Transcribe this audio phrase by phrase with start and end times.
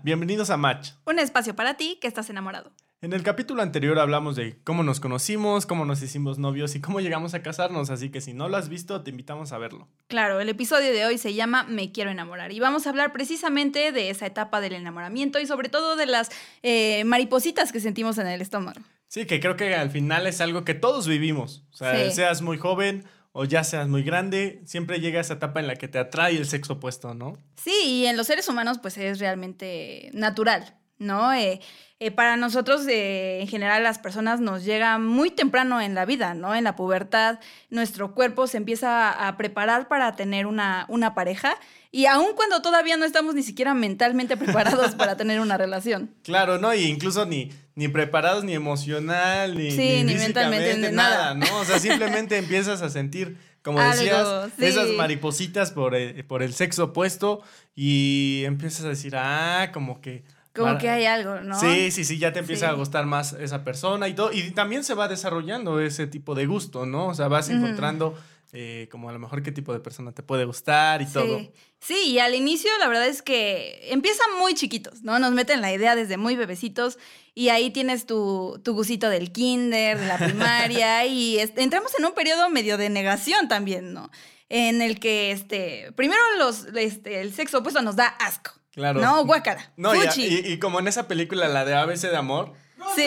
[0.00, 0.92] Hola, bienvenidos a Match.
[1.04, 2.72] Un espacio para ti que estás enamorado.
[3.02, 7.00] En el capítulo anterior hablamos de cómo nos conocimos, cómo nos hicimos novios y cómo
[7.00, 9.88] llegamos a casarnos, así que si no lo has visto, te invitamos a verlo.
[10.08, 13.92] Claro, el episodio de hoy se llama Me quiero enamorar y vamos a hablar precisamente
[13.92, 16.30] de esa etapa del enamoramiento y sobre todo de las
[16.62, 18.80] eh, maripositas que sentimos en el estómago.
[19.08, 21.64] Sí, que creo que al final es algo que todos vivimos.
[21.72, 25.66] O sea, seas muy joven o ya seas muy grande, siempre llega esa etapa en
[25.66, 27.36] la que te atrae el sexo opuesto, ¿no?
[27.56, 31.32] Sí, y en los seres humanos pues es realmente natural, ¿no?
[31.32, 31.60] Eh,
[32.02, 36.32] eh, para nosotros, eh, en general, las personas nos llega muy temprano en la vida,
[36.32, 36.54] ¿no?
[36.54, 41.58] En la pubertad, nuestro cuerpo se empieza a preparar para tener una, una pareja
[41.92, 46.14] y aun cuando todavía no estamos ni siquiera mentalmente preparados para tener una relación.
[46.22, 46.72] Claro, ¿no?
[46.72, 51.46] Y incluso ni, ni preparados ni emocional, ni, ni, mentalmente, nada, ¿no?
[51.58, 57.42] O sea, simplemente empiezas a sentir, como decías, esas maripositas por por el sexo opuesto
[57.74, 61.58] y empiezas a decir, ah, como que como que hay algo, ¿no?
[61.58, 64.32] Sí, sí, sí, ya te empieza a gustar más esa persona y todo.
[64.32, 67.06] Y también se va desarrollando ese tipo de gusto, ¿no?
[67.06, 68.18] O sea, vas encontrando
[68.52, 71.40] eh, como a lo mejor qué tipo de persona te puede gustar y todo.
[71.78, 75.18] Sí, y al inicio la verdad es que empiezan muy chiquitos, ¿no?
[75.18, 76.98] Nos meten la idea desde muy bebecitos
[77.34, 82.12] y ahí tienes tu, tu gusito del kinder, de la primaria y entramos en un
[82.12, 84.10] periodo medio de negación también, ¿no?
[84.48, 88.50] En el que, este, primero los, este, el sexo opuesto nos da asco.
[88.72, 89.00] Claro.
[89.00, 89.72] No, guácara.
[89.76, 92.54] No, y, como en esa película, la de ABC de Amor.
[92.96, 93.06] Sí.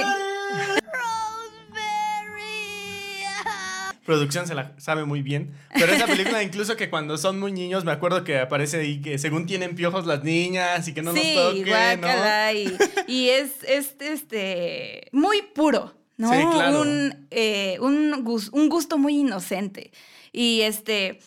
[4.05, 5.53] Producción se la sabe muy bien.
[5.73, 9.17] Pero esa película, incluso que cuando son muy niños, me acuerdo que aparece ahí que
[9.17, 12.75] según tienen piojos las niñas y que no nos toquen, guácala, Y,
[13.07, 16.31] y es, este muy puro, ¿no?
[16.31, 16.81] Sí, claro.
[16.81, 18.13] Un, eh, un,
[18.51, 19.91] un gusto muy inocente.
[20.31, 21.19] Y este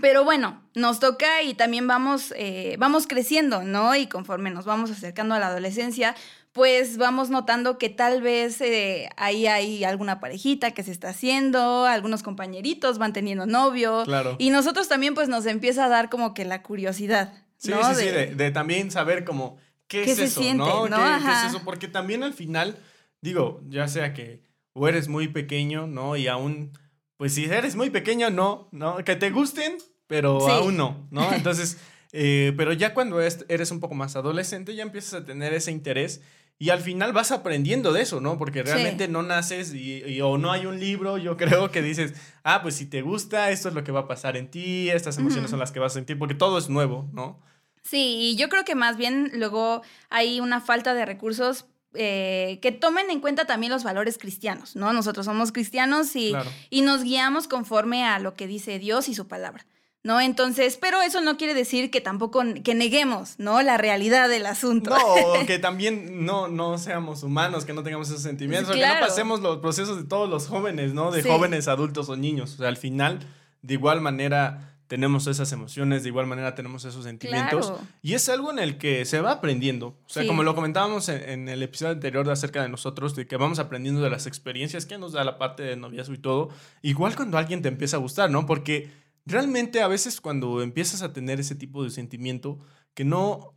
[0.00, 3.94] pero bueno, nos toca y también vamos, eh, vamos creciendo, ¿no?
[3.94, 6.16] Y conforme nos vamos acercando a la adolescencia,
[6.54, 11.84] pues vamos notando que tal vez eh, ahí hay alguna parejita que se está haciendo,
[11.84, 14.04] algunos compañeritos van teniendo novio.
[14.04, 14.36] Claro.
[14.38, 17.34] Y nosotros también pues nos empieza a dar como que la curiosidad.
[17.58, 20.84] Sí, sí, sí, de, también saber como qué, es eso, ¿no?
[20.84, 21.62] ¿Qué, ¿Qué, es eso?
[21.64, 22.78] Porque también al final,
[23.20, 24.44] digo, ya sea que
[24.74, 26.16] o eres muy pequeño, ¿no?
[26.16, 26.70] Y aún
[27.16, 28.98] pues si eres muy pequeño, no, ¿no?
[28.98, 29.76] Que te gusten,
[30.06, 31.32] pero aún no, ¿no?
[31.34, 31.78] Entonces,
[32.12, 36.20] eh, pero ya cuando eres un poco más adolescente, ya empiezas a tener ese interés
[36.58, 38.38] y al final vas aprendiendo de eso, ¿no?
[38.38, 42.62] Porque realmente no naces y, o no hay un libro, yo creo que dices, ah,
[42.62, 45.50] pues si te gusta, esto es lo que va a pasar en ti, estas emociones
[45.50, 47.40] son las que vas a sentir, porque todo es nuevo, ¿no?
[47.82, 52.72] Sí, y yo creo que más bien luego hay una falta de recursos eh, que
[52.72, 54.92] tomen en cuenta también los valores cristianos, ¿no?
[54.92, 56.34] Nosotros somos cristianos y,
[56.70, 59.66] y nos guiamos conforme a lo que dice Dios y su palabra.
[60.04, 60.20] ¿No?
[60.20, 63.62] Entonces, pero eso no quiere decir que tampoco que neguemos, ¿no?
[63.62, 64.90] La realidad del asunto.
[64.90, 69.40] No, que también no, no seamos humanos, que no tengamos esos sentimientos, que no pasemos
[69.40, 71.10] los procesos de todos los jóvenes, ¿no?
[71.10, 72.54] De jóvenes, adultos o niños.
[72.54, 73.20] O sea, al final,
[73.62, 77.72] de igual manera tenemos esas emociones, de igual manera tenemos esos sentimientos.
[78.02, 79.96] Y es algo en el que se va aprendiendo.
[80.06, 83.38] O sea, como lo comentábamos en, el episodio anterior de acerca de nosotros, de que
[83.38, 86.50] vamos aprendiendo de las experiencias que nos da la parte de noviazgo y todo.
[86.82, 88.44] Igual cuando alguien te empieza a gustar, ¿no?
[88.44, 88.90] Porque
[89.26, 92.58] realmente a veces cuando empiezas a tener ese tipo de sentimiento
[92.94, 93.54] que no...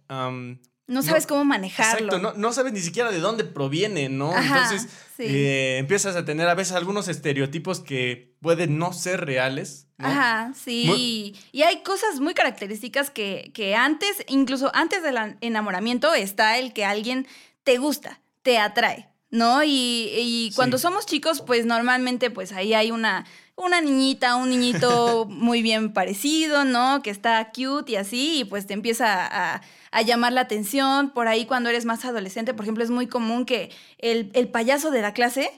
[0.88, 2.16] no sabes cómo manejarlo.
[2.16, 4.36] Exacto, no, sabes ni siquiera de dónde proviene, ¿no?
[4.38, 9.88] Entonces eh, empiezas a tener a veces algunos estereotipos que pueden no ser reales.
[9.98, 11.36] Ajá, sí.
[11.52, 16.86] Y hay cosas muy características que, que antes, incluso antes del enamoramiento, está el que
[16.86, 17.28] alguien
[17.64, 19.10] te gusta, te atrae.
[19.30, 19.64] ¿no?
[19.64, 23.26] Y, y cuando somos chicos, pues normalmente pues ahí hay una,
[23.58, 27.02] una niñita, un niñito muy bien parecido, ¿no?
[27.02, 31.10] Que está cute y así, y pues te empieza a, a, llamar la atención.
[31.10, 34.92] Por ahí cuando eres más adolescente, por ejemplo, es muy común que el, el payaso
[34.92, 35.52] de la clase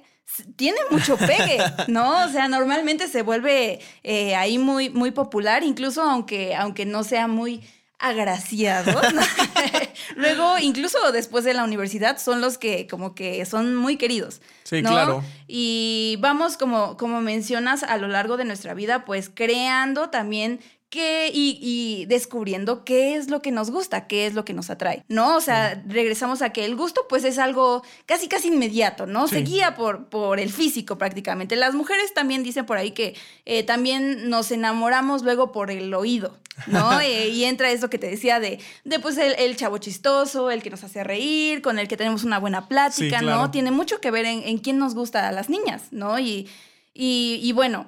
[0.55, 1.57] tiene mucho pegue,
[1.87, 2.25] ¿no?
[2.25, 7.27] O sea, normalmente se vuelve eh, ahí muy, muy popular, incluso aunque, aunque no sea
[7.27, 7.61] muy
[7.99, 8.95] agraciados.
[10.15, 14.41] Luego, incluso después de la universidad, son los que como que son muy queridos.
[14.63, 15.23] Sí, claro.
[15.47, 20.59] Y vamos, como, como mencionas, a lo largo de nuestra vida, pues creando también
[20.89, 25.03] qué y, descubriendo qué es lo que nos gusta, qué es lo que nos atrae,
[25.07, 25.35] ¿no?
[25.35, 29.27] O sea, regresamos a que el gusto pues es algo casi casi inmediato, ¿no?
[29.27, 31.55] Se guía por, por el físico prácticamente.
[31.55, 33.15] Las mujeres también dicen por ahí que
[33.45, 36.37] eh, también nos enamoramos luego por el oído,
[36.67, 36.99] ¿no?
[37.09, 40.69] Eh, y entra eso que te decía de, de pues el, chavo chistoso, el que
[40.69, 43.51] nos hace reír, con el que tenemos una buena plática, ¿no?
[43.51, 46.19] Tiene mucho que ver en, quién nos gusta a las niñas, ¿no?
[46.19, 46.49] Y,
[46.93, 47.87] y, y bueno,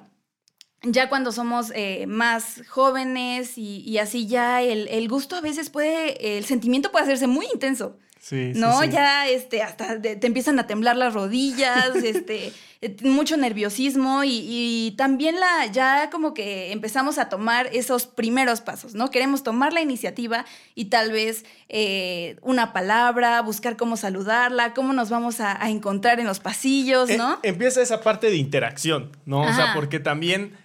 [0.84, 6.38] ya cuando somos eh, más jóvenes y, así ya el, el, gusto a veces puede,
[6.38, 7.96] el sentimiento puede hacerse muy intenso.
[8.22, 8.84] Sí, ¿No?
[8.84, 15.40] Ya este, hasta te empiezan a temblar las rodillas, este, eh, mucho nerviosismo y, también
[15.40, 19.10] la, ya como que empezamos a tomar esos primeros pasos, ¿no?
[19.10, 20.44] Queremos tomar la iniciativa
[20.76, 26.26] y tal vez eh, una palabra, buscar cómo saludarla, cómo nos vamos a, encontrar en
[26.26, 27.40] los pasillos, ¿no?
[27.42, 29.42] empieza esa parte de interacción, ¿no?
[29.42, 30.61] O sea, porque también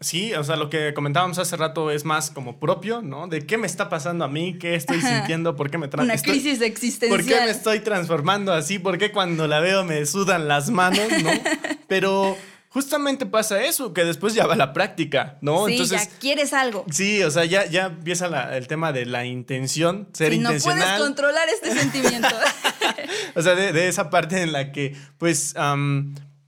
[0.00, 3.26] sí, o sea, lo que comentábamos hace rato es más como propio, ¿no?
[3.26, 6.60] De qué me está pasando a mí, qué estoy sintiendo, por qué me Una crisis
[6.60, 7.20] existencial.
[7.20, 8.78] ¿Por qué me estoy transformando así?
[8.78, 11.30] ¿Por qué cuando la veo me sudan las manos, no?
[11.88, 12.36] Pero
[12.74, 15.66] justamente pasa eso, que después ya va la práctica, ¿no?
[15.66, 16.84] Sí, Entonces, ya quieres algo.
[16.90, 20.78] Sí, o sea, ya, ya empieza el tema de la intención, ser intencional.
[20.78, 22.28] No puedes controlar este sentimiento.
[23.36, 25.54] o sea, de, esa parte en la que, pues,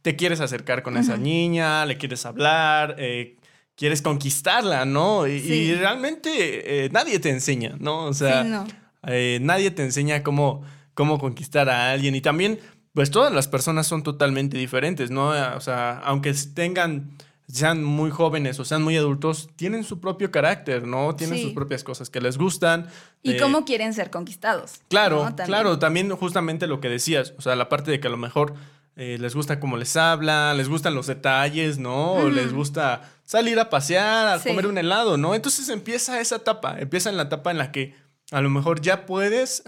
[0.07, 3.39] te quieres acercar con esa niña, le quieres hablar, eh,
[3.75, 5.27] quieres conquistarla, ¿no?
[5.27, 8.05] Y, realmente eh, nadie te enseña, ¿no?
[8.05, 8.65] O sea,
[9.09, 10.63] eh, nadie te enseña cómo,
[10.95, 12.15] cómo conquistar a alguien.
[12.15, 12.61] Y también,
[12.93, 15.31] pues todas las personas son totalmente diferentes, ¿no?
[15.57, 17.17] O sea, aunque tengan
[17.51, 21.17] sean muy jóvenes o sean muy adultos, tienen su propio carácter, ¿no?
[21.17, 22.87] Tienen sus propias cosas que les gustan.
[23.25, 24.81] Y cómo quieren ser conquistados.
[24.89, 28.17] Claro, claro, también justamente lo que decías, o sea, la parte de que a lo
[28.17, 28.55] mejor
[28.97, 32.31] eh, les gusta cómo les habla, les gustan los detalles, ¿no?
[32.31, 35.35] Les gusta salir a pasear, a comer un helado, ¿no?
[35.35, 37.95] Entonces empieza esa etapa, empieza en la etapa en la que
[38.31, 39.63] a lo mejor ya puedes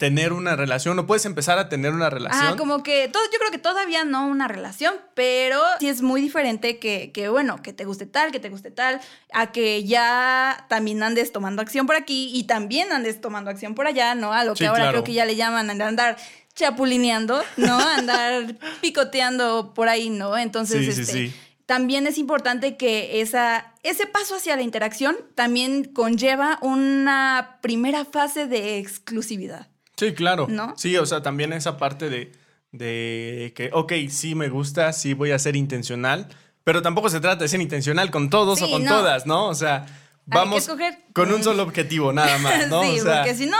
[0.00, 2.54] tener una relación o puedes empezar a tener una relación.
[2.54, 6.22] Ah, como que todo, yo creo que todavía no una relación, pero sí es muy
[6.22, 9.00] diferente que, que, bueno, que te guste tal, que te guste tal,
[9.32, 13.86] a que ya también andes tomando acción por aquí y también andes tomando acción por
[13.86, 14.32] allá, ¿no?
[14.32, 16.16] A lo que ahora creo que ya le llaman andar
[16.54, 17.78] chapulineando, ¿no?
[17.78, 20.36] Andar picoteando por ahí, ¿no?
[20.36, 21.32] Entonces, este,
[21.66, 28.46] también es importante que esa, ese paso hacia la interacción también conlleva una primera fase
[28.46, 29.68] de exclusividad.
[29.96, 30.46] Sí, claro.
[30.48, 30.74] ¿No?
[30.76, 32.32] Sí, o sea, también esa parte de,
[32.72, 36.28] de que, ok, sí me gusta, sí voy a ser intencional,
[36.64, 39.48] pero tampoco se trata de ser intencional con todos o con todas, ¿no?
[39.48, 39.86] O sea,
[40.30, 40.68] vamos
[41.12, 42.82] con un solo objetivo, nada más, ¿no?
[42.82, 43.56] sí, porque si no,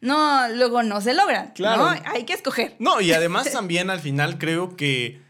[0.00, 1.52] no, luego no se logra.
[1.54, 1.90] Claro.
[1.90, 2.00] ¿no?
[2.06, 2.76] Hay que escoger.
[2.78, 5.20] No, y además también al final creo que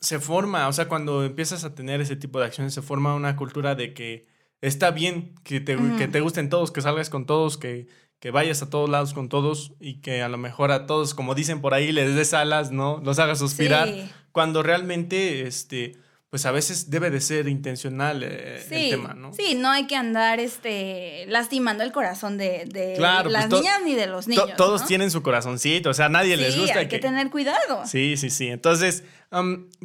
[0.00, 3.36] se forma, o sea, cuando empiezas a tener ese tipo de acciones, se forma una
[3.36, 4.26] cultura de que
[4.60, 7.86] está bien que te, que te gusten todos, que salgas con todos, que,
[8.18, 11.34] que vayas a todos lados con todos y que a lo mejor a todos, como
[11.34, 13.00] dicen por ahí, les des alas, ¿no?
[13.04, 13.90] Los hagas suspirar.
[14.32, 15.96] Cuando realmente, este
[16.34, 19.32] pues a veces debe de ser intencional eh, el tema, ¿no?
[19.32, 22.66] Sí, no hay que andar este, lastimando el corazón de,
[22.98, 24.50] las pues niñas ni de los niños.
[24.56, 26.80] todos tienen su corazoncito, o sea, a nadie les gusta.
[26.80, 27.86] Hay que, tener cuidado.
[27.86, 28.48] Sí, sí, sí.
[28.48, 29.04] Entonces,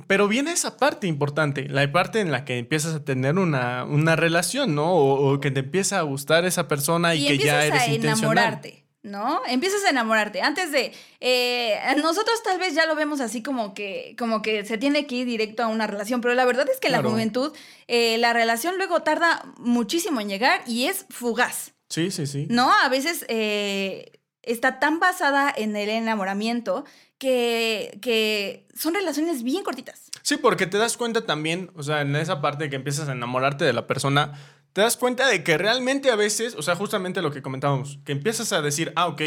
[0.07, 4.15] pero viene esa parte importante, la parte en la que empiezas a tener una, una
[4.15, 4.91] relación, ¿no?
[4.91, 8.78] O, que te empieza a gustar esa persona y, que ya eres a enamorarte.
[9.03, 9.41] ¿No?
[9.47, 10.41] Empiezas a enamorarte.
[10.41, 10.93] Antes de.
[11.19, 15.15] Eh, nosotros tal vez ya lo vemos así como que, como que se tiene que
[15.15, 17.53] ir directo a una relación, pero la verdad es que en la juventud
[17.87, 21.73] eh, la relación luego tarda muchísimo en llegar y es fugaz.
[21.89, 22.47] Sí, sí, sí.
[22.49, 22.71] ¿No?
[22.71, 26.85] A veces eh, está tan basada en el enamoramiento
[27.17, 30.09] que, que son relaciones bien cortitas.
[30.21, 33.65] Sí, porque te das cuenta también, o sea, en esa parte que empiezas a enamorarte
[33.65, 34.33] de la persona
[34.73, 38.11] te das cuenta de que realmente a veces, o sea, justamente lo que comentábamos, que
[38.11, 39.21] empiezas a decir, ah, ok,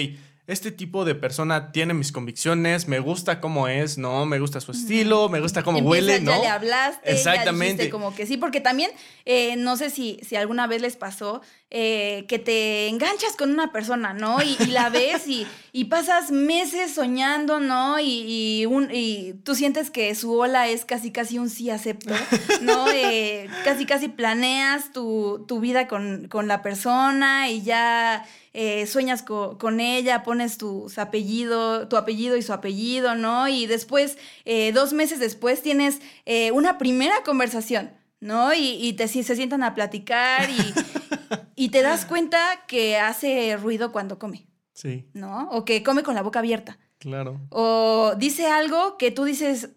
[0.47, 4.27] este tipo de persona tiene mis convicciones, me gusta cómo es, ¿no?
[4.27, 6.33] Me gusta su estilo, me gusta cómo huele, ¿no?
[6.33, 7.91] Ya le hablaste, Exactamente.
[7.91, 8.91] como que sí, porque también,
[9.25, 11.43] eh, no sé si, si alguna vez les pasó
[11.75, 14.43] eh, que te enganchas con una persona, ¿no?
[14.43, 17.97] Y, la ves y, pasas meses soñando, ¿no?
[17.99, 22.13] Y, tú sientes que su ola es casi, casi un sí acepto,
[22.61, 22.91] ¿no?
[22.93, 30.25] Eh, casi, casi planeas tu, vida con, la persona y ya eh, sueñas con ella,
[30.25, 33.49] pones tu apellido, tu apellido y su apellido, ¿no?
[33.49, 34.19] Y después,
[34.75, 36.01] dos meses después, tienes
[36.53, 38.53] una primera conversación, ¿no?
[38.53, 40.75] Y, te, se sientan a platicar y,
[41.63, 44.49] y te das cuenta que hace ruido cuando come.
[44.75, 45.07] Sí.
[45.13, 45.49] ¿No?
[45.51, 46.77] O que come con la boca abierta.
[46.99, 47.41] Claro.
[47.51, 49.69] O dice algo que tú dices,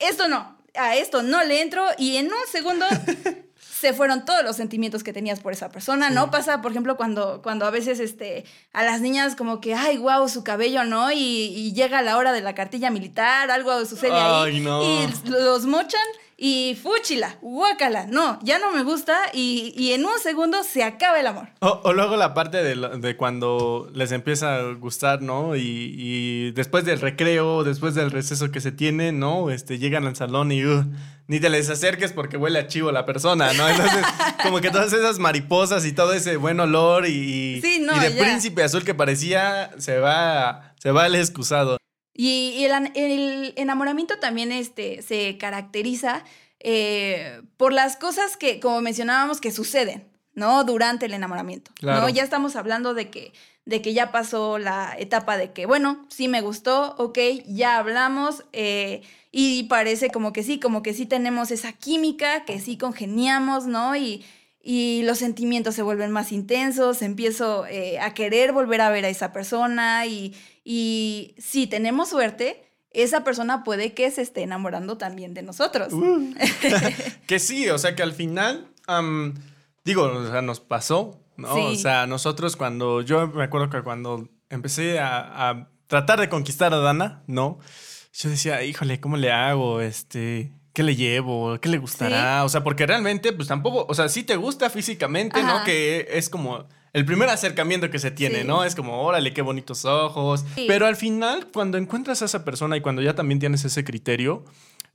[0.00, 2.86] esto no, a esto no le entro y en un segundo
[3.56, 6.32] se fueron todos los sentimientos que tenías por esa persona, ¿no?
[6.32, 10.28] Pasa, por ejemplo, cuando, cuando a veces este, a las niñas como que, ay, wow,
[10.28, 11.12] su cabello, ¿no?
[11.12, 14.56] Y, llega la hora de la cartilla militar, algo sucede ahí.
[14.56, 16.02] Y los mochan
[16.38, 21.26] y fúchila, guácala, no, ya no me gusta y, en un segundo se acaba el
[21.26, 21.48] amor.
[21.60, 25.56] O, luego la parte de, cuando les empieza a gustar, ¿no?
[25.56, 29.50] Y, después del recreo, después del receso que se tiene, ¿no?
[29.50, 30.84] Este, llegan al salón y uh,
[31.26, 33.66] ni te les acerques porque huele a chivo la persona, ¿no?
[33.66, 34.04] Entonces,
[34.42, 38.94] como que todas esas mariposas y todo ese buen olor y, de príncipe azul que
[38.94, 41.78] parecía, se va, se va el excusado.
[42.16, 46.24] Y, el, enamoramiento también este, se caracteriza
[46.60, 50.64] eh, por las cosas que, como mencionábamos, que suceden, ¿no?
[50.64, 52.08] Durante el enamoramiento, ¿no?
[52.08, 53.32] Ya estamos hablando de que,
[53.66, 58.44] de que ya pasó la etapa de que, bueno, sí me gustó, ok, ya hablamos,
[58.52, 63.66] eh, y parece como que sí, como que sí tenemos esa química, que sí congeniamos,
[63.66, 63.94] ¿no?
[63.94, 64.24] Y,
[64.68, 69.08] y los sentimientos se vuelven más intensos, empiezo eh, a querer volver a ver a
[69.08, 75.34] esa persona y, y si tenemos suerte, esa persona puede que se esté enamorando también
[75.34, 75.92] de nosotros.
[75.92, 76.34] Uh.
[77.28, 78.66] que sí, o sea que al final,
[79.84, 81.54] digo, o sea, nos pasó, ¿no?
[81.54, 86.78] O sea, nosotros cuando, yo me acuerdo que cuando empecé a, tratar de conquistar a
[86.78, 87.60] Dana, ¿no?
[88.14, 89.80] Yo decía, híjole, ¿cómo le hago?
[89.80, 91.58] Este, ¿qué le llevo?
[91.58, 92.44] ¿Qué le gustará?
[92.44, 95.64] O sea, porque realmente, pues tampoco, o sea, sí te gusta físicamente, ¿no?
[95.64, 98.62] Que es como el primer acercamiento que se tiene, ¿no?
[98.62, 100.44] Es como, órale, qué bonitos ojos.
[100.68, 104.44] Pero al final, cuando encuentras a esa persona y cuando ya también tienes ese criterio,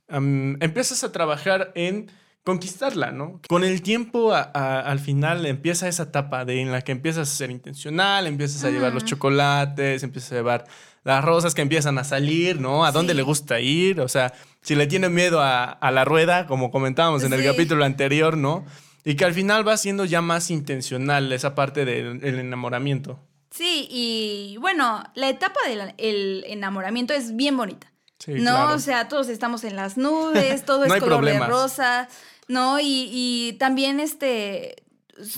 [0.08, 2.12] empiezas a trabajar en
[2.44, 3.40] conquistarla, ¿no?
[3.48, 7.50] Con el tiempo, al final empieza esa etapa de en la que empiezas a ser
[7.50, 10.64] intencional, empiezas a llevar los chocolates, empiezas a llevar
[11.04, 12.84] las rosas que empiezan a salir, ¿no?
[12.84, 16.70] A dónde le gusta ir, o sea, si le tiene miedo a, la rueda, como
[16.70, 18.64] comentábamos en el capítulo anterior, ¿no?
[19.04, 23.18] Y que al final va siendo ya más intencional esa parte del enamoramiento.
[23.50, 27.92] Sí, y bueno, la etapa del enamoramiento es bien bonita.
[28.18, 28.72] Sí, ¿No?
[28.72, 32.08] O sea, todos estamos en las nubes, todo es color de rosa,
[32.46, 32.78] ¿no?
[32.80, 34.76] Y, también este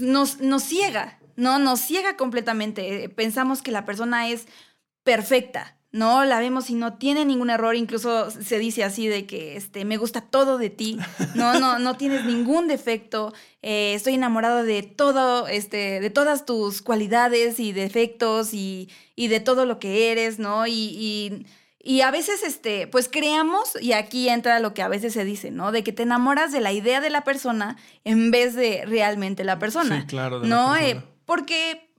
[0.00, 1.58] nos, nos ciega, ¿no?
[1.58, 3.08] Nos ciega completamente.
[3.08, 4.46] Pensamos que la persona es
[5.04, 6.24] perfecta, ¿no?
[6.24, 9.96] La vemos y no tiene ningún error, incluso se dice así de que este, me
[9.96, 10.98] gusta todo de ti,
[11.36, 13.32] no, no, no tienes ningún defecto,
[13.62, 19.66] eh, estoy enamorado de todo, este, de todas tus cualidades y defectos y, de todo
[19.66, 20.66] lo que eres, ¿no?
[20.66, 21.46] Y,
[21.80, 25.52] y, a veces, este, pues creamos, y aquí entra lo que a veces se dice,
[25.52, 25.70] ¿no?
[25.70, 29.60] De que te enamoras de la idea de la persona en vez de realmente la
[29.60, 30.00] persona.
[30.00, 30.40] Sí, claro.
[30.40, 30.74] De ¿No?
[30.76, 31.93] Eh, porque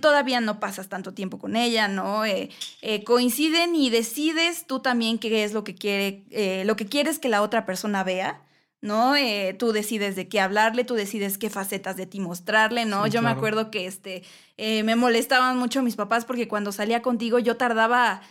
[0.00, 2.24] todavía no pasas tanto tiempo con ella, ¿no?
[2.24, 2.50] Eh,
[2.82, 7.18] eh, coinciden y decides tú también qué es lo que quiere, eh, lo que quieres
[7.18, 8.42] que la otra persona vea.
[8.82, 9.12] ¿no?
[9.58, 13.06] tú decides de qué hablarle, tú decides qué facetas de ti mostrarle, ¿no?
[13.06, 14.22] yo me acuerdo que este,
[14.56, 18.22] me molestaban mucho mis papás porque cuando salía contigo yo tardaba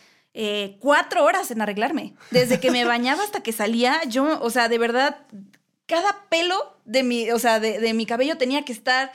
[0.79, 2.15] cuatro horas en arreglarme.
[2.31, 5.17] Desde que me bañaba hasta que salía, yo, o sea, de verdad,
[5.85, 9.11] cada pelo de mi, o sea, de, de mi cabello tenía que estar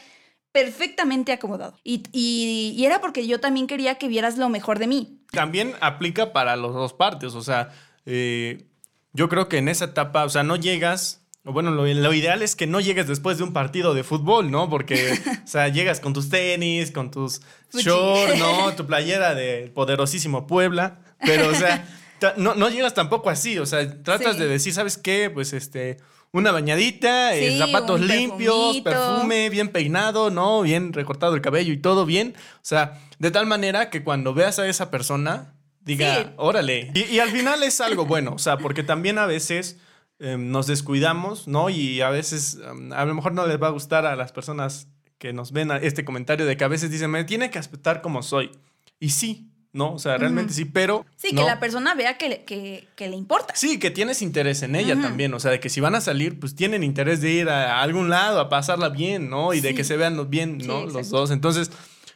[0.55, 1.77] perfectamente acomodado.
[1.83, 5.19] Y, era porque yo también quería que vieras lo mejor de mí.
[5.33, 7.71] También aplica para las dos partes, o sea,
[8.07, 8.65] eh,
[9.13, 11.21] yo creo que en esa etapa, o sea, no llegas...
[11.43, 14.71] Bueno, lo, ideal es que no llegues después de un partido de fútbol, ¿no?
[14.71, 18.73] Porque, o sea, llegas con tus tenis, con tus shorts, ¿no?
[18.77, 21.01] Tu playera de poderosísimo Puebla.
[21.21, 21.87] Pero, o sea,
[22.39, 23.59] no, no llegas tampoco así.
[23.59, 25.29] O sea, tratas de decir, ¿sabes qué?
[25.29, 25.99] Pues este
[26.35, 30.63] una bañadita, eh, zapatos limpios, perfume, bien peinado, ¿no?
[30.63, 32.35] Bien recortado el cabello y todo bien.
[32.57, 36.91] O sea, de tal manera que cuando veas a esa persona, diga, órale.
[36.93, 39.79] Y, al final es algo bueno, o sea, porque también a veces
[40.19, 41.71] em, nos descuidamos, ¿no?
[41.71, 44.89] Y a veces em, a lo mejor no les va a gustar a las personas
[45.19, 48.25] que nos ven este comentario de que a veces dicen, me tiene que aceptar como
[48.25, 48.51] soy.
[48.99, 49.93] Y sí, ¿no?
[49.93, 51.05] O sea, realmente sí, pero...
[51.17, 53.55] Sí, que la persona vea que le, que, le importa.
[53.57, 56.39] Sí, que tienes interés en ella también, o sea, de que si van a salir,
[56.39, 59.53] pues tienen interés de ir a, algún lado, a pasarla bien, ¿no?
[59.53, 60.87] Y de que se vean bien, ¿no?
[60.87, 61.33] Los dos.
[61.33, 61.73] Entonces,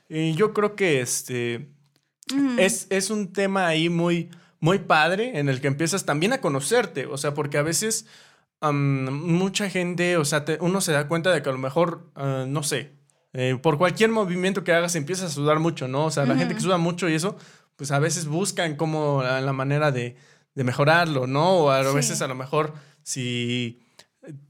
[0.08, 1.68] eh, yo creo que este...
[2.58, 7.06] es, es un tema ahí muy, muy padre en el que empiezas también a conocerte,
[7.06, 8.06] o sea, porque a veces...
[8.62, 12.62] mucha gente, o sea, uno se da cuenta de que a lo mejor, ah, no
[12.62, 12.97] sé,
[13.40, 16.06] eh, por cualquier movimiento que hagas empiezas a sudar mucho, ¿no?
[16.06, 17.36] O sea, la gente que suda mucho y eso,
[17.76, 20.16] pues a veces buscan como la, manera de,
[20.56, 21.50] mejorarlo, ¿no?
[21.58, 23.80] O a veces a lo mejor si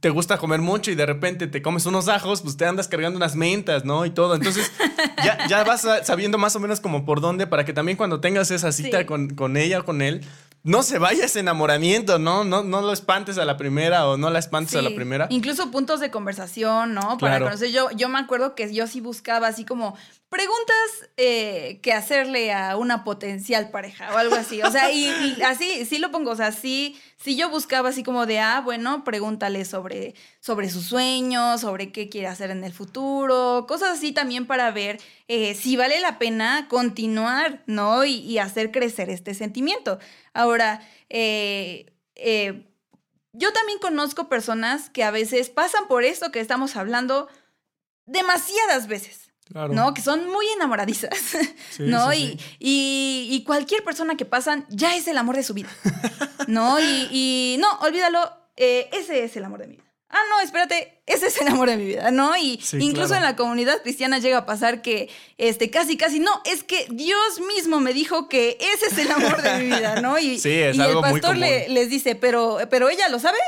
[0.00, 3.18] te gusta comer mucho y de repente te comes unos ajos, pues te andas cargando
[3.18, 4.06] unas mentas, ¿no?
[4.06, 4.34] Y todo.
[4.34, 4.72] Entonces
[5.22, 8.50] ya, ya vas sabiendo más o menos como por dónde para que también cuando tengas
[8.50, 10.22] esa cita con, con ella o con él,
[10.68, 12.44] no se vaya ese enamoramiento, ¿no?
[12.44, 15.26] No, no lo espantes a la primera o no la espantes a la primera.
[15.30, 17.16] Incluso puntos de conversación, ¿no?
[17.16, 17.70] Para conocer.
[17.70, 19.96] Yo, yo me acuerdo que yo sí buscaba así como
[20.28, 24.62] preguntas eh, que hacerle a una potencial pareja o algo así.
[24.62, 25.08] O sea, y,
[25.42, 26.30] así, sí lo pongo.
[26.30, 30.84] O sea, sí, sí yo buscaba así como de, ah, bueno, pregúntale sobre, sobre sus
[30.84, 35.76] sueños, sobre qué quiere hacer en el futuro, cosas así también para ver eh, si
[35.76, 38.04] vale la pena continuar, ¿no?
[38.04, 39.98] Y, hacer crecer este sentimiento.
[40.32, 41.86] Ahora, eh,
[43.32, 47.28] yo también conozco personas que a veces pasan por esto que estamos hablando
[48.06, 49.27] demasiadas veces.
[49.54, 49.94] ¿No?
[49.94, 51.36] Que son muy enamoradizas,
[51.78, 52.12] ¿no?
[52.12, 55.70] y, Y, cualquier persona que pasan ya es el amor de su vida,
[56.46, 56.78] ¿no?
[56.80, 59.87] Y, no, olvídalo, eh, ese es el amor de mi vida.
[60.10, 62.34] Ah, no, espérate, ese es el amor de mi vida, ¿no?
[62.36, 66.62] Y incluso en la comunidad cristiana llega a pasar que, este, casi, casi, no, es
[66.62, 70.18] que Dios mismo me dijo que ese es el amor de mi vida, ¿no?
[70.18, 73.38] Y, y el pastor les dice, pero, pero ella lo sabe.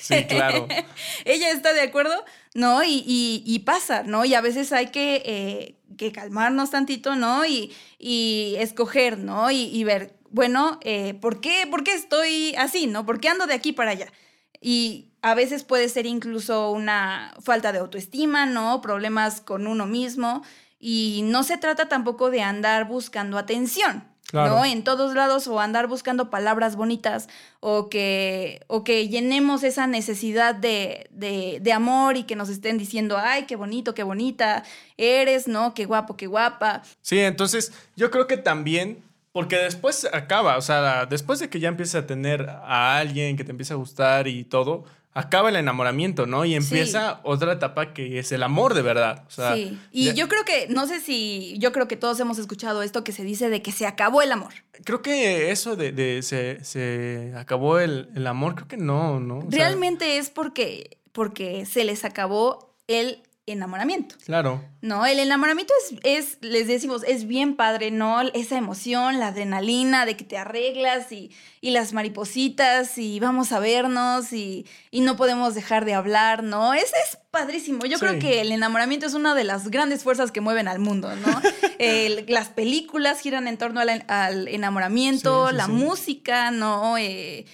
[0.00, 0.68] Sí, claro.
[1.24, 2.24] ella está de acuerdo.
[2.54, 2.82] ¿no?
[2.84, 4.24] Y, pasa, ¿no?
[4.24, 7.44] Y a veces hay que, eh, que calmarnos tantito, ¿no?
[7.44, 9.50] Y, y escoger, ¿no?
[9.50, 13.04] Y, ver, bueno, eh, ¿por, qué, ¿por qué estoy así, ¿no?
[13.04, 14.12] ¿Por qué ando de aquí para allá?
[14.60, 18.82] Y a veces puede ser incluso una falta de autoestima, ¿no?
[18.82, 20.42] Problemas con uno mismo.
[20.78, 24.04] Y no se trata tampoco de andar buscando atención,
[24.34, 24.66] ¿no?
[24.66, 30.54] En todos lados o andar buscando palabras bonitas o que, o que llenemos esa necesidad
[30.54, 34.62] de, de, amor y que nos estén diciendo, ay, qué bonito, qué bonita
[34.98, 35.72] eres, ¿no?
[35.72, 36.82] Qué guapo, qué guapa.
[37.00, 39.02] Sí, entonces yo creo que también,
[39.32, 43.44] porque después acaba, o sea, después de que ya empieces a tener a alguien que
[43.44, 46.44] te empieza a gustar y todo, acaba el enamoramiento, ¿no?
[46.44, 49.24] Y empieza otra etapa que es el amor de verdad.
[49.28, 53.04] sí, y yo creo que, no sé si, yo creo que todos hemos escuchado esto
[53.04, 54.52] que se dice de que se acabó el amor.
[54.84, 59.46] Creo que eso de, se, acabó el, amor, creo que no, ¿no?
[59.48, 64.16] Realmente es porque, porque se les acabó el enamoramiento.
[64.24, 64.64] Claro.
[64.80, 68.22] No, el enamoramiento es, es, les decimos, es bien padre, ¿no?
[68.22, 73.60] Esa emoción, la adrenalina de que te arreglas y, y las maripositas y vamos a
[73.60, 76.72] vernos y, y, no podemos dejar de hablar, ¿no?
[76.72, 77.84] Ese es padrísimo.
[77.84, 81.14] Yo creo que el enamoramiento es una de las grandes fuerzas que mueven al mundo,
[81.16, 81.42] ¿no?
[82.28, 86.96] las películas giran en torno al, enamoramiento, la música, ¿no?
[86.96, 87.44] Eh,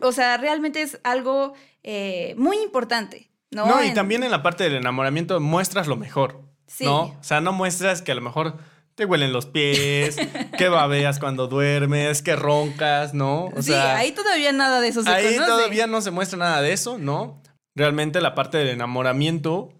[0.00, 3.28] o sea, realmente es algo eh, muy importante.
[3.54, 6.42] No, y también en la parte del enamoramiento muestras lo mejor.
[6.66, 6.84] Sí.
[6.84, 7.02] ¿No?
[7.02, 8.58] O sea, no muestras que a lo mejor
[8.94, 10.16] te huelen los pies,
[10.58, 13.46] que babeas cuando duermes, que roncas, ¿no?
[13.46, 16.72] O sí, ahí todavía nada de eso se Ahí todavía no se muestra nada de
[16.72, 17.42] eso, ¿no?
[17.74, 19.70] Realmente la parte del enamoramiento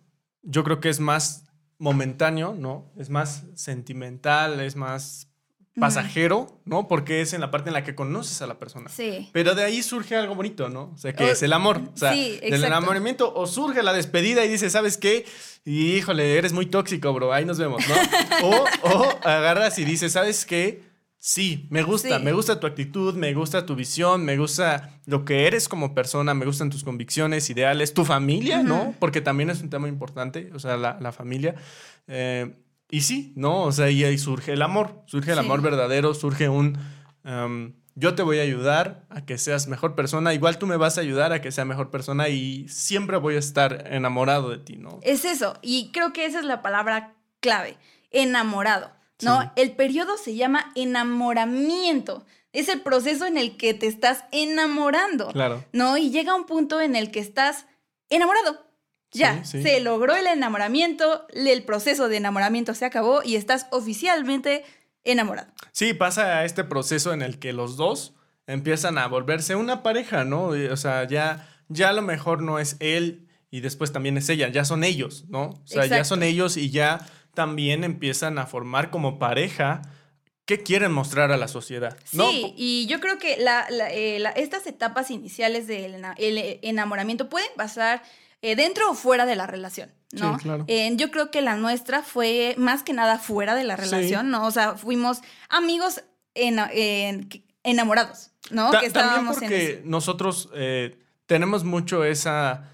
[0.42, 1.44] yo creo que es más
[1.78, 2.92] momentáneo, ¿no?
[2.98, 5.28] Es más sentimental, es más
[5.78, 6.86] pasajero, ¿no?
[6.86, 8.88] Porque es en la parte en la que conoces a la persona.
[8.88, 9.28] Sí.
[9.32, 10.92] Pero de ahí surge algo bonito, ¿no?
[10.94, 11.80] O sea, que es el amor.
[11.94, 15.26] O sea, del enamoramiento o surge la despedida y dices, ¿sabes qué?
[15.64, 17.94] Híjole, eres muy tóxico, bro, ahí nos vemos, ¿no?
[18.48, 20.94] o, o agarras y dices, ¿sabes qué?
[21.26, 25.46] Sí, me gusta, me gusta tu actitud, me gusta tu visión, me gusta lo que
[25.46, 28.94] eres como persona, me gustan tus convicciones, ideales, tu familia, ¿no?
[28.98, 31.54] Porque también es un tema importante, o sea, la, la familia.
[32.08, 32.52] Eh,
[32.94, 33.62] y sí, ¿no?
[33.62, 36.78] O sea, y ahí surge el amor, surge el amor verdadero, surge un...
[37.96, 41.00] yo te voy a ayudar a que seas mejor persona, igual tú me vas a
[41.00, 45.00] ayudar a que sea mejor persona y siempre voy a estar enamorado de ti, ¿no?
[45.02, 47.78] Es eso, y creo que esa es la palabra clave,
[48.12, 49.52] enamorado, ¿no?
[49.56, 52.24] El periodo se llama enamoramiento.
[52.52, 55.32] Es el proceso en el que te estás enamorando.
[55.32, 55.64] Claro.
[55.72, 55.96] ¿No?
[55.96, 57.66] Y llega un punto en el que estás
[58.08, 58.63] enamorado.
[59.14, 64.64] Ya, se logró el enamoramiento, el proceso de enamoramiento se acabó y estás oficialmente
[65.04, 65.52] enamorado.
[65.72, 68.14] Sí, pasa este proceso en el que los dos
[68.46, 70.46] empiezan a volverse una pareja, ¿no?
[70.46, 74.48] O sea, ya, ya a lo mejor no es él y después también es ella,
[74.48, 75.50] ya son ellos, ¿no?
[75.50, 79.82] O sea, ya son ellos y ya también empiezan a formar como pareja
[80.44, 81.96] qué quieren mostrar a la sociedad.
[82.04, 86.02] Sí, y yo creo que eh, estas etapas iniciales del
[86.62, 88.02] enamoramiento pueden pasar
[88.46, 90.36] eh, dentro o fuera de la relación, ¿no?
[90.36, 90.66] Sí, claro.
[90.68, 94.46] Eh, yo creo que la nuestra fue más que nada fuera de la relación, ¿no?
[94.46, 96.02] O sea, fuimos amigos
[96.34, 98.70] enamorados, ¿no?
[98.72, 102.68] que estábamos también porque nosotros eh, tenemos mucho esa,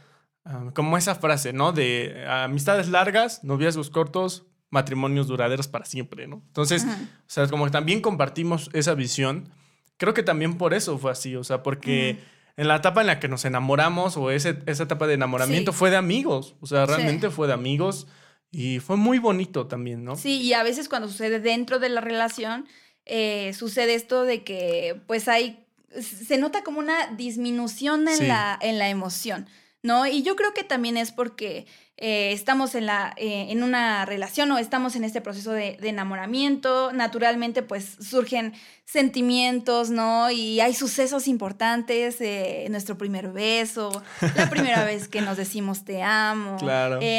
[0.45, 1.71] ah, como esa frase, ¿no?
[1.71, 6.43] De amistades largas, noviazgos cortos, matrimonios duraderos para siempre, ¿no?
[6.49, 9.51] Entonces, o sea, como que también compartimos esa visión.
[9.99, 12.19] Creo que también por eso fue así, o sea, porque
[12.57, 15.97] en la etapa en la que nos enamoramos o esa etapa de enamoramiento fue de
[15.97, 18.07] amigos, o sea, realmente fue de amigos
[18.51, 20.17] y fue muy bonito también, ¿no?
[20.17, 22.67] Sí, y a veces cuando sucede dentro de la relación,
[23.07, 25.67] eh, sucede esto de que pues hay
[25.99, 29.49] se nota como una disminución en, la, en la emoción,
[29.83, 30.07] ¿no?
[30.07, 31.67] Y yo creo que también es porque
[32.03, 36.93] eh, estamos en, la, eh, en una relación o estamos en este proceso de, enamoramiento,
[36.93, 38.55] naturalmente pues surgen
[38.87, 40.31] sentimientos, ¿no?
[40.31, 44.03] Y hay sucesos importantes, eh, nuestro primer beso,
[44.35, 46.57] la primera vez que nos decimos te amo,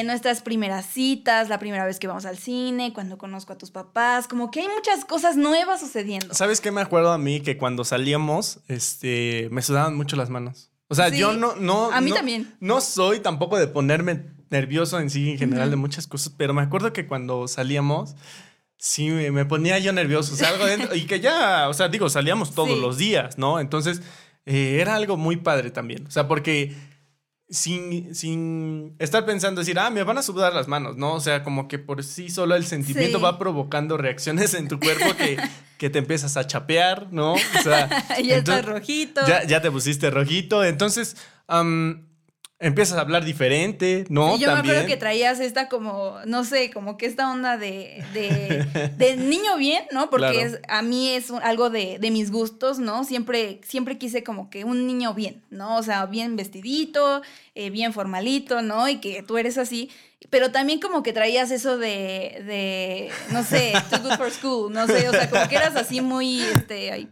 [0.03, 4.27] nuestras primeras citas, la primera vez que vamos al cine, cuando conozco a tus papás,
[4.27, 6.33] como que hay muchas cosas nuevas sucediendo.
[6.33, 7.41] ¿Sabes qué me acuerdo a mí?
[7.41, 10.70] Que cuando salíamos, este, me sudaban mucho las manos.
[10.91, 11.89] O sea, yo no, no.
[11.93, 12.53] A mí también.
[12.59, 16.61] No soy tampoco de ponerme nervioso en sí, en general, de muchas cosas, pero me
[16.61, 18.17] acuerdo que cuando salíamos,
[18.77, 22.09] sí, me ponía yo nervioso, o sea, algo dentro, y que ya, o sea, digo,
[22.09, 23.61] salíamos todos los días, ¿no?
[23.61, 24.01] Entonces,
[24.45, 26.75] eh, era algo muy padre también, o sea, porque
[27.51, 31.13] sin, sin estar pensando, decir, ah, me van a sudar las manos, ¿no?
[31.13, 35.13] O sea, como que por sí solo el sentimiento va provocando reacciones en tu cuerpo
[35.17, 35.37] que,
[35.77, 37.33] que te empiezas a chapear, ¿no?
[37.33, 37.89] O sea,
[38.23, 39.21] ya estás rojito.
[39.27, 41.17] Ya, ya, te pusiste rojito, entonces
[42.61, 44.37] empiezas a hablar diferente, ¿no?
[44.37, 49.17] yo me acuerdo que traías esta como, no sé, como que esta onda de, de,
[49.17, 50.11] niño bien, ¿no?
[50.11, 53.03] Porque es, a mí es algo de, de, mis gustos, ¿no?
[53.03, 55.77] Siempre, siempre quise como que un niño bien, ¿no?
[55.77, 57.23] O sea, bien vestidito,
[57.55, 58.87] eh, bien formalito, ¿no?
[58.87, 59.89] Y que tú eres así.
[60.29, 64.85] Pero también como que traías eso de, de no sé, too good for school, no
[64.85, 67.09] sé, o sea, como que eras así muy, este,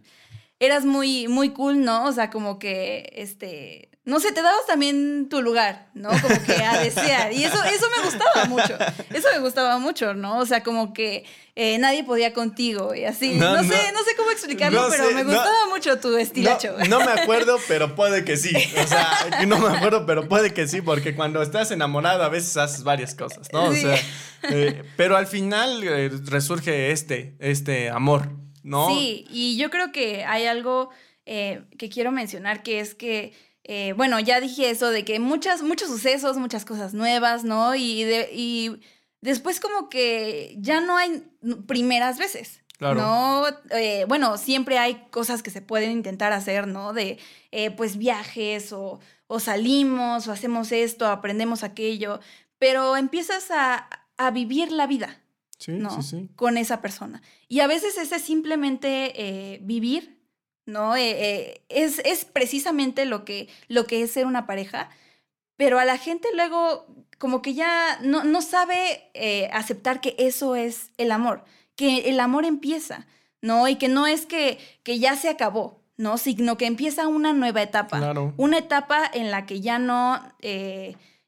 [0.60, 2.06] eras muy, muy cool, ¿no?
[2.06, 6.10] O sea, como que, este, no sé, te dabas también tu lugar, ¿no?
[6.10, 7.32] Como que a desear.
[7.32, 8.78] Y eso, eso me gustaba mucho.
[9.14, 10.40] Eso me gustaba mucho, ¿no?
[10.40, 13.36] O sea, como que eh, nadie podía contigo y así.
[13.36, 16.76] No, sé, no sé cómo explicarlo, pero me gustaba mucho tu estilacho.
[16.88, 18.54] No, me acuerdo, pero puede que sí.
[18.82, 22.56] O sea, no me acuerdo, pero puede que sí, porque cuando estás enamorado a veces
[22.58, 23.66] haces varias cosas, ¿no?
[23.66, 23.96] O sea,
[24.44, 28.32] eh, pero al final eh, resurge este, este amor,
[28.64, 28.88] ¿no?
[28.90, 30.90] Sí, y yo creo que hay algo
[31.26, 33.34] que quiero mencionar, que es que
[33.64, 37.76] eh, bueno, ya dije eso de que muchas, muchos sucesos, muchas cosas nuevas, ¿no?
[37.76, 38.80] Y, y
[39.22, 41.24] después como que ya no hay
[41.68, 42.62] primeras veces.
[42.78, 43.02] Claro.
[43.02, 43.46] ¿no?
[43.78, 46.94] Eh, bueno, siempre hay cosas que se pueden intentar hacer, ¿no?
[46.94, 47.20] De,
[47.52, 52.22] eh, pues, viajes o, o, salimos o hacemos esto, aprendemos aquello,
[52.58, 55.22] pero empiezas a, a vivir la vida,
[55.58, 56.02] sí, ¿no?
[56.02, 56.30] Sí, sí.
[56.38, 57.22] Con esa persona.
[57.50, 60.19] Y a veces ese simplemente vivir
[60.66, 60.96] ¿no?
[60.96, 64.90] Eh, eh, es, es, precisamente lo que, lo que es ser una pareja,
[65.58, 66.86] pero a la gente luego
[67.18, 71.44] como que ya no, no sabe eh, aceptar que eso es el amor,
[71.76, 73.08] que el amor empieza,
[73.42, 73.68] ¿no?
[73.68, 76.18] Y que no es que, que ya se acabó, ¿no?
[76.18, 80.22] Sino que empieza una nueva etapa, una etapa en la que ya no...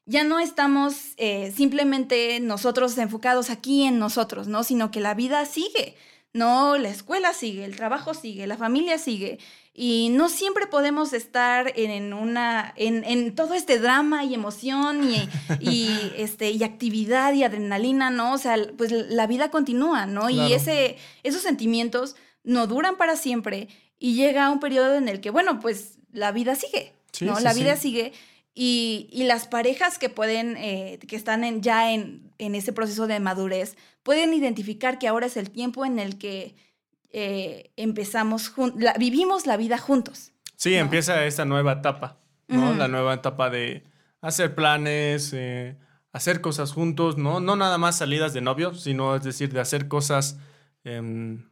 [0.06, 1.14] ya no estamos
[1.54, 4.64] simplemente nosotros enfocados aquí en nosotros, ¿no?
[4.64, 5.96] Sino que la vida sigue,
[6.34, 9.38] no, la escuela sigue, el trabajo sigue, la familia sigue.
[9.74, 15.28] Y no siempre podemos estar en una, en, todo este drama y emoción y,
[15.60, 18.34] y, este, y actividad y adrenalina, ¿no?
[18.34, 20.30] O sea, pues la vida continúa, ¿no?
[20.30, 23.68] Y ese, esos sentimientos no duran para siempre
[23.98, 27.40] y llega un periodo en el que, bueno, pues la vida sigue, ¿no?
[27.40, 28.12] la vida sigue
[28.54, 33.18] y, las parejas que pueden, eh, que están en, ya en, en, ese proceso de
[33.20, 36.54] madurez, pueden identificar que ahora es el tiempo en el que
[37.12, 38.52] eh, empezamos,
[38.98, 40.32] vivimos la vida juntos.
[40.56, 42.72] Sí, empieza esta nueva etapa, ¿no?
[42.74, 43.84] La nueva etapa de
[44.20, 45.76] hacer planes, eh,
[46.12, 47.40] hacer cosas juntos, ¿no?
[47.40, 50.38] No nada más salidas de novios, sino es decir, de hacer cosas
[50.84, 51.50] em,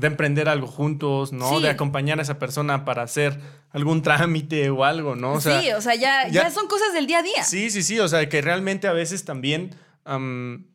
[0.00, 1.60] de emprender algo juntos, ¿no?
[1.60, 3.38] De acompañar a esa persona para hacer
[3.70, 5.34] algún trámite o algo, ¿no?
[5.34, 7.44] O sea, sí, o sea, ya, ya, son cosas del día a día.
[7.44, 9.74] Sí, sí, sí, o sea, que realmente a veces también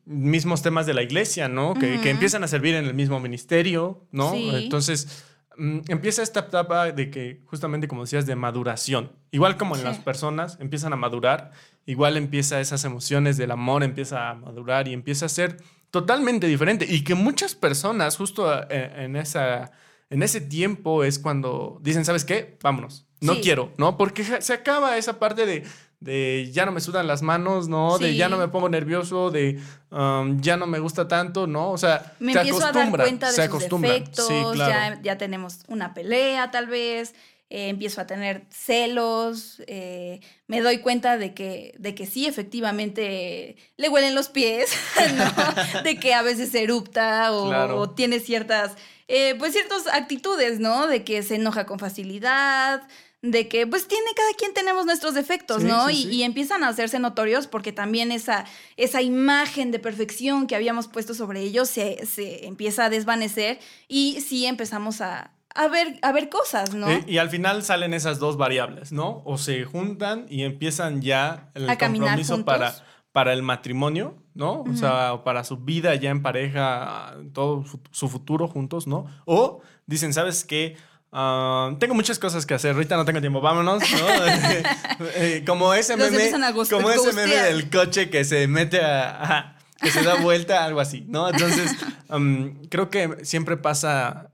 [0.04, 1.74] mismos temas de la iglesia, ¿no?
[1.74, 4.32] Que, que, empiezan a servir en el mismo ministerio, ¿no?
[4.34, 5.24] Entonces,
[5.58, 9.12] mm, empieza esta etapa de que, justamente como decías, de maduración.
[9.32, 11.50] Igual como en las personas empiezan a madurar,
[11.84, 15.58] igual empieza esas emociones del amor, empieza a madurar y empieza a ser
[15.90, 16.86] totalmente diferente.
[16.88, 19.70] Y que muchas personas, justo eh, en, esa,
[20.10, 22.58] en ese tiempo, es cuando dicen, ¿sabes qué?
[22.62, 23.06] Vámonos.
[23.20, 23.96] No quiero, ¿no?
[23.96, 25.64] Porque se acaba esa parte de,
[26.00, 27.98] de ya no me sudan las manos, ¿no?
[27.98, 31.70] De ya no me pongo nervioso, de um, ya no me gusta tanto, ¿no?
[31.70, 36.50] O sea, me empiezo a dar cuenta de sus defectos, ya, ya tenemos una pelea
[36.50, 37.14] tal vez,
[37.48, 43.54] eh, empiezo a tener celos, eh, me doy cuenta de que, de que sí, efectivamente,
[43.76, 44.70] le huelen los pies,
[45.16, 45.82] ¿no?
[45.84, 48.72] de que a veces erupta o, tiene ciertas,
[49.06, 50.88] eh, pues ciertas actitudes, ¿no?
[50.88, 52.82] De que se enoja con facilidad,
[53.22, 55.88] de que pues tiene, cada quien tenemos nuestros defectos, ¿no?
[55.88, 58.44] y, empiezan a hacerse notorios porque también esa,
[58.76, 64.20] esa imagen de perfección que habíamos puesto sobre ellos se, se empieza a desvanecer y
[64.20, 66.90] sí empezamos a, a ver, a ver cosas, ¿no?
[66.90, 69.22] Eh, y, al final salen esas dos variables, ¿no?
[69.24, 72.74] O se juntan y empiezan ya el compromiso para,
[73.12, 74.62] para el matrimonio, ¿no?
[74.62, 79.06] O sea, para su vida ya en pareja, todo su futuro juntos, ¿no?
[79.24, 80.76] O dicen, ¿sabes qué?
[81.12, 83.98] Ah, tengo muchas cosas que hacer, ahorita no tengo tiempo, vámonos, ¿no?
[85.14, 86.30] Eh, como ese meme,
[86.70, 91.04] como ese meme del coche que se mete a, que se da vuelta, algo así,
[91.08, 91.28] ¿no?
[91.28, 91.74] Entonces,
[92.70, 94.30] creo que siempre pasa,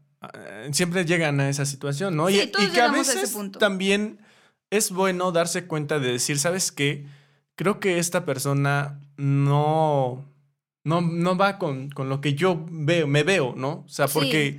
[0.71, 2.31] siempre llegan a esa situación, ¿no?
[2.31, 4.19] y, y que a veces también
[4.71, 7.07] es bueno darse cuenta de decir, ¿sabes qué?
[7.57, 10.25] Creo que esta persona no,
[10.85, 13.85] no, no va con, con lo que yo veo, me veo, ¿no?
[13.87, 14.59] O sea, porque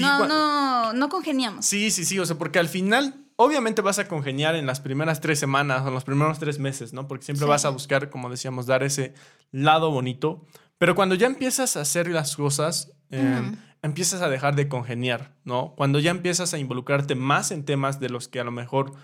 [0.00, 1.64] no, no, no congeniamos.
[1.64, 5.20] Sí, sí, sí, o sea, porque al final, obviamente vas a congeniar en las primeras
[5.20, 7.08] tres semanas o en los primeros tres meses, ¿no?
[7.08, 9.14] Porque siempre vas a buscar, como decíamos, dar ese
[9.52, 10.44] lado bonito.
[10.78, 15.74] Pero cuando ya empiezas a hacer las cosas, em, empiezas a dejar de congeniar, ¿no?
[15.76, 18.94] Cuando ya empiezas a involucrarte más en temas de los que a lo mejor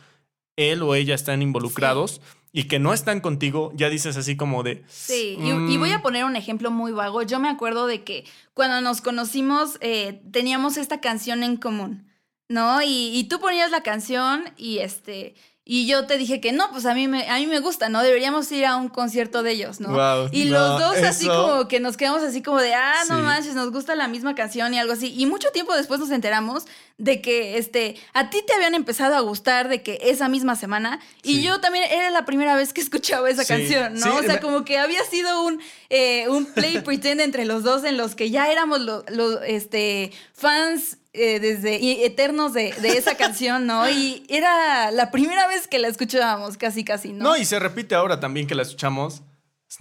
[0.56, 2.20] él o ella están involucrados
[2.52, 4.84] y que no están contigo, ya dices así como de...
[4.88, 6.02] Sí, y, voy a mm".
[6.02, 7.22] poner un ejemplo muy vago.
[7.22, 12.06] Yo me acuerdo de que cuando nos conocimos eh, teníamos esta canción en común,
[12.48, 12.82] ¿no?
[12.82, 15.34] Y, y, tú ponías la canción y este...
[15.64, 18.02] Y yo te dije que no, pues a mí me, a mí me gusta, ¿no?
[18.02, 20.28] Deberíamos ir a un concierto de ellos, ¿no?
[20.32, 23.70] y los dos así como que nos quedamos así como de, ah, no manches, nos
[23.70, 25.14] gusta la misma canción y algo así.
[25.16, 26.64] Y mucho tiempo después nos enteramos
[26.98, 31.00] de que este, a ti te habían empezado a gustar de que esa misma semana
[31.22, 34.16] y yo también era la primera vez que escuchaba esa canción, ¿no?
[34.16, 37.96] o sea, como que había sido un, eh, un play pretend entre los dos en
[37.96, 39.04] los que ya éramos los,
[39.46, 43.88] este, fans eh, desde eternos de, de, esa canción, ¿no?
[43.90, 47.24] Y era la primera vez que la escuchábamos, casi, casi, ¿no?
[47.24, 49.22] No, y se repite ahora también que la escuchamos,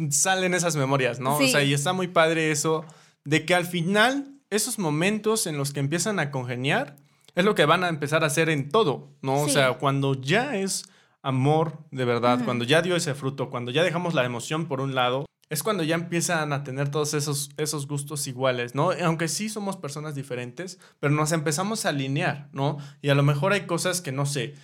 [0.10, 1.38] salen esas memorias, ¿no?
[1.38, 2.86] O sea, y está muy padre eso
[3.24, 6.98] de que al final esos momentos en los que empiezan a congeniar
[7.36, 9.40] es lo que van a empezar a hacer en todo, ¿no?
[9.42, 10.84] O sea, cuando ya es
[11.22, 14.96] amor de verdad, cuando ya dio ese fruto, cuando ya dejamos la emoción por un
[14.96, 18.92] lado, es cuando ya empiezan a tener todos esos, esos gustos iguales, ¿no?
[19.04, 22.78] Aunque sí somos personas diferentes, pero nos empezamos a alinear, ¿no?
[23.02, 24.56] Y a lo mejor hay cosas que no sé.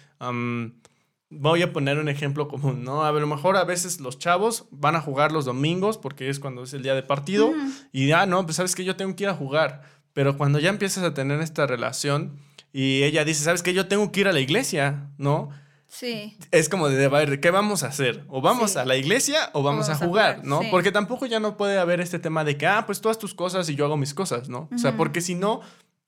[1.29, 3.03] voy a poner un ejemplo común, ¿no?
[3.03, 6.63] A lo mejor a veces los chavos van a jugar los domingos porque es cuando
[6.63, 7.51] es el día de partido
[7.91, 9.81] y ya, no, pues sabes que yo tengo que ir a jugar.
[10.13, 12.39] Pero cuando ya empiezas a tener esta relación
[12.71, 15.49] y ella dice, sabes que yo tengo que ir a la iglesia, ¿no?
[15.89, 16.37] Sí.
[16.51, 18.25] Es como de, ver, ¿qué vamos a hacer?
[18.27, 20.61] ¿O vamos a la iglesia o vamos, a, jugar, ¿no?
[20.69, 23.33] Porque tampoco ya no puede haber este tema de que, ah, pues tú haz tus
[23.33, 24.69] cosas y yo hago mis cosas, ¿no?
[24.73, 25.61] O sea, porque si no,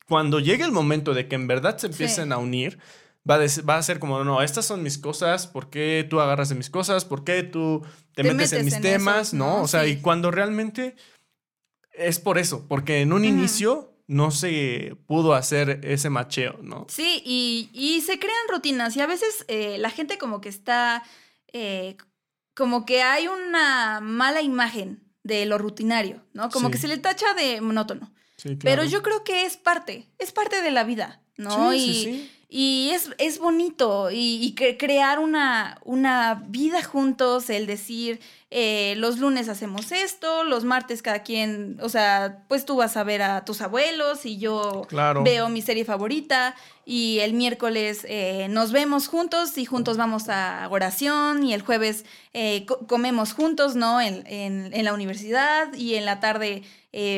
[0.07, 2.79] cuando llegue el momento de que en verdad se empiecen a unir,
[3.29, 6.49] va a, va a ser como, no, estas son mis cosas, ¿por qué tú agarras
[6.49, 7.05] de mis cosas?
[7.05, 9.33] ¿Por qué tú te, metes, en mis temas?
[9.33, 9.61] ¿no?
[9.61, 10.95] O sea, y cuando realmente
[11.93, 16.87] es por eso, porque en un inicio no se pudo hacer ese macheo, ¿no?
[16.89, 21.03] Sí, y, se crean rutinas y a veces eh, la gente como que está,
[21.53, 21.95] eh,
[22.55, 26.49] como que hay una mala imagen de lo rutinario, ¿no?
[26.49, 28.11] Como que se le tacha de monótono.
[28.37, 28.59] Sí, claro.
[28.63, 31.71] Pero yo creo que es parte, es parte de la vida, ¿no?
[31.71, 38.95] Sí, y, y es, es bonito y, crear una, una vida juntos, el decir, eh,
[38.97, 43.21] los lunes hacemos esto, los martes cada quien, o sea, pues tú vas a ver
[43.21, 44.87] a tus abuelos y yo
[45.23, 46.55] veo mi serie favorita
[46.91, 52.03] y el miércoles eh, nos vemos juntos y juntos vamos a oración y el jueves
[52.33, 54.01] eh, comemos juntos, ¿no?
[54.01, 56.63] En, en, la universidad y en la tarde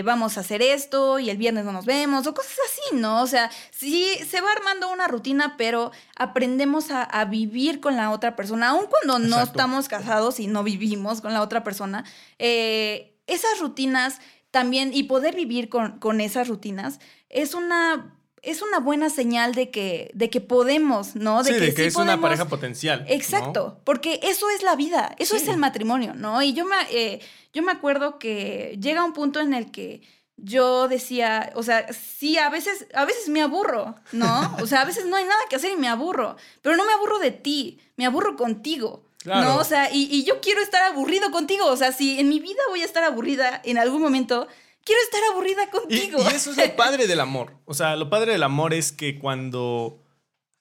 [0.03, 3.21] vamos a hacer esto y el viernes no nos vemos o cosas así, ¿no?
[3.21, 8.35] O sea, sí se va armando una rutina, pero aprendemos a, vivir con la otra
[8.35, 12.03] persona, aun cuando no estamos casados y no vivimos con la otra persona,
[12.39, 14.19] eh, esas rutinas
[14.51, 20.09] también, y poder vivir con, esas rutinas, es una es una buena señal de que,
[20.13, 21.43] de que podemos, ¿no?
[21.43, 23.05] De sí, que, de que es una pareja potencial.
[23.07, 26.41] Exacto, porque eso es la vida, eso es el matrimonio, ¿no?
[26.41, 27.21] Y yo me, eh,
[27.53, 30.01] yo me acuerdo que llega un punto en el que
[30.37, 34.55] yo decía, o sea, sí, a veces, a veces me aburro, ¿no?
[34.61, 36.93] O sea, a veces no hay nada que hacer y me aburro, pero no me
[36.93, 39.03] aburro de ti, me aburro contigo.
[39.23, 39.57] ¿No?
[39.57, 41.67] O sea, y, yo quiero estar aburrido contigo.
[41.67, 44.47] O sea, si en mi vida voy a estar aburrida en algún momento,
[44.83, 46.19] quiero estar aburrida contigo.
[46.21, 47.57] Y, eso es lo padre del amor.
[47.65, 50.01] O sea, lo padre del amor es que cuando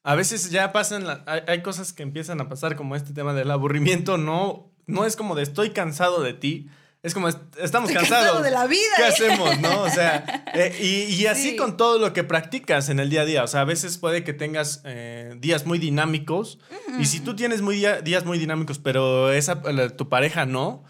[0.02, 4.16] a veces ya pasan, hay, cosas que empiezan a pasar como este tema del aburrimiento,
[4.16, 6.68] no, no es como de estoy cansado de ti.
[7.02, 8.42] Es como, estamos cansados.
[8.42, 8.92] de la vida.
[8.96, 9.06] ¿Qué ¿eh?
[9.06, 9.82] hacemos, no?
[9.82, 13.42] O sea, eh, y, así con todo lo que practicas en el día a día.
[13.42, 16.58] O sea, a veces puede que tengas eh, días muy dinámicos.
[16.98, 19.62] Y si tú tienes muy días muy dinámicos, pero esa,
[19.96, 20.84] tu pareja no,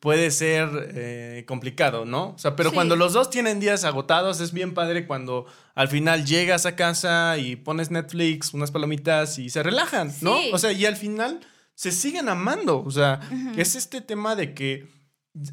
[0.00, 2.30] puede ser eh, complicado, ¿no?
[2.30, 6.24] O sea, pero cuando los dos tienen días agotados, es bien padre cuando al final
[6.24, 10.38] llegas a casa y pones Netflix, unas palomitas y se relajan, ¿no?
[10.52, 11.40] O sea, y al final
[11.74, 12.82] se siguen amando.
[12.82, 13.20] O sea,
[13.56, 14.88] es este tema de que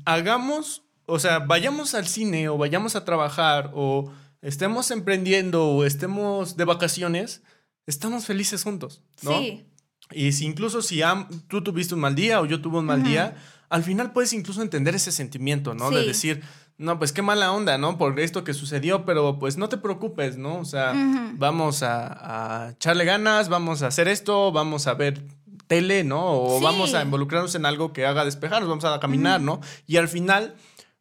[0.06, 6.56] hagamos, o sea, vayamos al cine o vayamos a trabajar o estemos emprendiendo o estemos
[6.56, 7.44] de vacaciones,
[7.86, 9.40] estamos felices juntos, ¿no?
[9.40, 9.66] Sí.
[10.14, 11.02] Y si incluso si
[11.50, 13.36] tú tuviste un mal día o yo tuve un mal día,
[13.70, 15.92] al final puedes incluso entender ese sentimiento, ¿no?
[15.92, 16.44] De decir,
[16.78, 17.98] no, pues qué mala onda, ¿no?
[17.98, 20.60] Por esto que sucedió, pero pues no te preocupes, ¿no?
[20.60, 20.94] O sea,
[21.34, 25.24] vamos a, echarle ganas, vamos a hacer esto, vamos a ver
[25.68, 26.24] tele, ¿no?
[26.26, 29.60] O vamos a involucrarnos en algo que haga despejarnos, vamos a caminar, ¿no?
[29.86, 30.56] Y al final,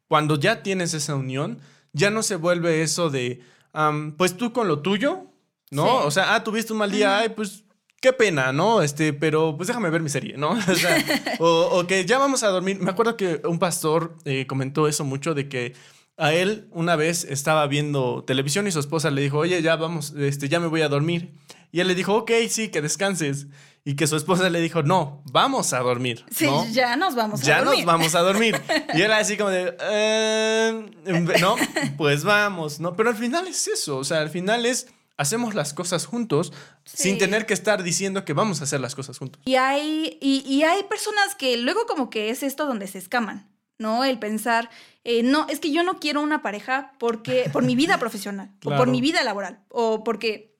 [0.07, 1.59] cuando ya tienes esa unión,
[1.93, 3.41] ya no se vuelve eso de,
[4.17, 5.27] pues tú con lo tuyo,
[5.71, 5.97] ¿no?
[5.99, 7.63] O sea, ah, tuviste un mal día, ay, pues
[8.01, 8.81] qué pena, ¿no?
[8.81, 10.51] Este, pero pues déjame ver mi serie, ¿no?
[10.67, 11.03] O, sea,
[11.39, 12.79] o, que ya vamos a dormir.
[12.79, 15.73] Me acuerdo que un pastor eh, comentó eso mucho de que
[16.17, 20.13] a él una vez estaba viendo televisión y su esposa le dijo, oye, ya vamos,
[20.17, 21.33] este, ya me voy a dormir.
[21.71, 23.47] Y él le dijo, ok, sí, que descanses.
[23.83, 26.25] Y que su esposa le dijo, no, vamos a dormir.
[26.29, 27.75] Sí, ya nos vamos a dormir.
[27.75, 28.61] Ya nos vamos a dormir.
[28.93, 30.91] y él así como de, eh,
[31.39, 31.55] no,
[31.97, 32.95] pues vamos, ¿no?
[32.95, 36.53] Pero al final es eso, o sea, al final es hacemos las cosas juntos
[36.85, 39.41] sin tener que estar diciendo que vamos a hacer las cosas juntos.
[39.45, 43.49] Y hay, y, hay personas que luego como que es esto donde se escaman,
[43.79, 44.05] ¿no?
[44.05, 44.69] El pensar,
[45.03, 48.69] eh, no, es que yo no quiero una pareja porque, por mi vida profesional, o
[48.69, 50.55] por mi vida laboral, o porque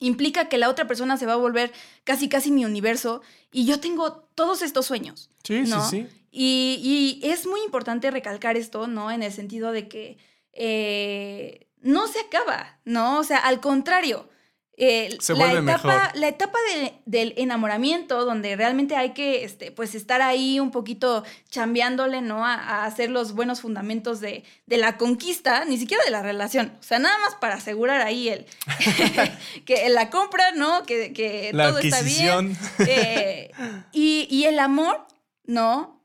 [0.00, 1.72] implica que la otra persona se va a volver
[2.04, 5.30] casi, casi mi universo y yo tengo todos estos sueños.
[5.42, 6.06] Sí, sí, sí.
[6.30, 9.10] Y, es muy importante recalcar esto, ¿no?
[9.10, 10.18] En el sentido de que...
[10.52, 13.18] Eh, no se acaba, ¿no?
[13.18, 14.28] O sea, al contrario.
[14.76, 15.92] se la, etapa, mejor.
[16.14, 16.58] la etapa
[17.04, 22.44] del enamoramiento, donde realmente hay que este, pues estar ahí un poquito chambeándole, ¿no?
[22.44, 26.72] A, hacer los buenos fundamentos de, la conquista, ni siquiera de la relación.
[26.78, 28.46] O sea, nada más para asegurar ahí el
[29.64, 30.84] que la compra, ¿no?
[30.84, 32.56] Que, que todo está bien.
[32.86, 33.50] Eh,
[33.92, 35.06] y, el amor,
[35.44, 36.02] ¿no?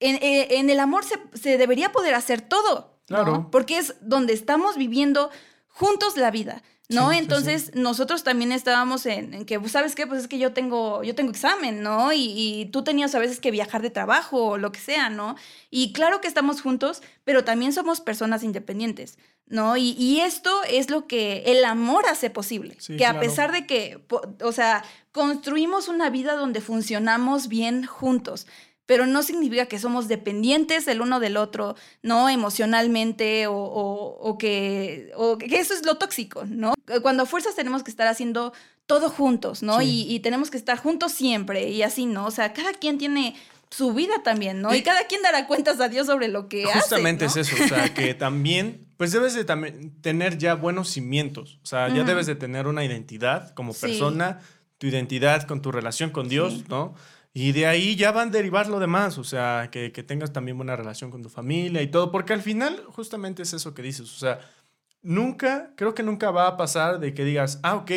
[0.00, 2.97] En, eh, el amor se, se debería poder hacer todo.
[3.08, 3.48] Claro.
[3.50, 5.30] Porque es donde estamos viviendo
[5.66, 6.62] juntos la vida.
[6.88, 7.12] ¿no?
[7.12, 10.06] Entonces, nosotros también estábamos en, que, pues, ¿sabes qué?
[10.06, 12.12] Pues es que yo tengo, yo tengo examen, ¿no?
[12.14, 15.36] Y, tú tenías a veces que viajar de trabajo o lo que sea, ¿no?
[15.70, 19.76] Y claro que estamos juntos, pero también somos personas independientes, ¿no?
[19.76, 22.78] Y, esto es lo que el amor hace posible.
[22.96, 24.02] que a pesar de que,
[24.42, 28.46] o sea, construimos una vida donde funcionamos bien juntos
[28.88, 32.30] pero no significa que somos dependientes el uno del otro, ¿no?
[32.30, 36.72] Emocionalmente o, que, que, eso es lo tóxico, ¿no?
[37.02, 38.54] Cuando a fuerzas tenemos que estar haciendo
[38.86, 39.82] todo juntos, ¿no?
[39.82, 42.24] Y, tenemos que estar juntos siempre y así, ¿no?
[42.24, 43.36] O sea, cada quien tiene
[43.68, 44.74] su vida también, ¿no?
[44.74, 46.80] Y, cada quien dará cuentas a Dios sobre lo que hace.
[46.80, 51.58] Justamente es eso, o sea, que también, pues debes de también tener ya buenos cimientos,
[51.62, 54.40] o sea, ya debes de tener una identidad como persona,
[54.78, 56.94] tu identidad con tu relación con Dios, ¿no?
[57.40, 60.74] Y de ahí ya van a derivar lo demás, o sea, que, tengas también buena
[60.74, 64.18] relación con tu familia y todo, porque al final justamente es eso que dices, o
[64.18, 64.40] sea,
[65.02, 67.92] nunca, creo que nunca va a pasar de que digas, ah, ok,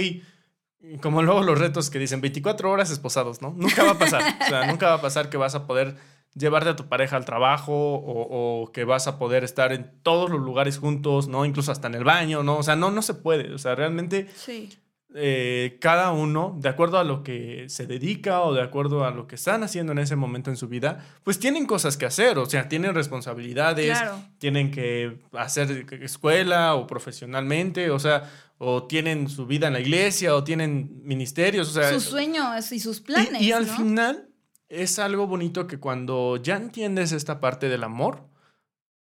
[1.02, 3.52] como luego los retos que dicen 24 horas esposados, ¿no?
[3.58, 5.96] Nunca va a pasar, o sea, nunca va a pasar que vas a poder
[6.36, 10.30] llevarte a tu pareja al trabajo o, o, que vas a poder estar en todos
[10.30, 11.46] los lugares juntos, ¿no?
[11.46, 12.58] Incluso hasta en el baño, ¿no?
[12.58, 14.30] O sea, no, no se puede, o sea, realmente...
[14.36, 14.70] Sí
[15.14, 19.28] eh, cada uno, de acuerdo a lo que se dedica o de acuerdo a lo
[19.28, 22.46] que están haciendo en ese momento en su vida, pues tienen cosas que hacer, o
[22.46, 23.98] sea, tienen responsabilidades,
[24.38, 30.34] tienen que hacer escuela o profesionalmente, o sea, o tienen su vida en la iglesia
[30.34, 31.92] o tienen ministerios, o sea...
[31.92, 33.42] Sus sueños y sus planes.
[33.42, 34.30] Y, al final
[34.70, 38.30] es algo bonito que cuando ya entiendes esta parte del amor,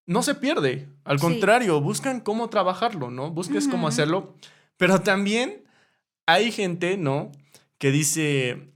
[0.07, 0.88] no se pierde.
[1.05, 3.31] Al contrario, buscan cómo trabajarlo, ¿no?
[3.31, 4.35] Busques cómo hacerlo.
[4.77, 5.63] Pero también
[6.26, 7.32] hay gente, ¿no?
[7.78, 8.72] Que dice,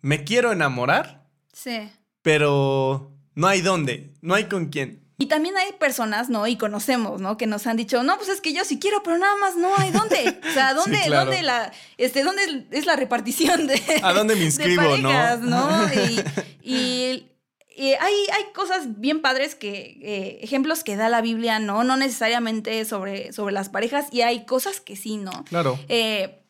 [0.00, 1.26] me quiero enamorar.
[1.52, 1.90] Sí.
[2.22, 5.06] Pero no hay dónde, no hay con quién.
[5.18, 6.46] Y también hay personas, ¿no?
[6.46, 7.38] Y conocemos, ¿no?
[7.38, 9.74] Que nos han dicho, no, pues es que yo sí quiero, pero nada más no
[9.78, 10.40] hay dónde.
[10.46, 13.80] O sea, ¿dónde, ¿dónde la, este, dónde es la repartición de.
[14.02, 15.36] ¿A dónde me inscribo, no?
[15.38, 15.88] ¿no?
[15.94, 16.20] Y,
[16.62, 17.35] y
[17.78, 21.84] hay, hay, cosas bien padres que, eh, ejemplos que da la Biblia, ¿no?
[21.84, 25.44] No necesariamente sobre, sobre las parejas, y hay cosas que sí, ¿no?
[25.44, 25.78] Claro.
[25.88, 26.42] Eh,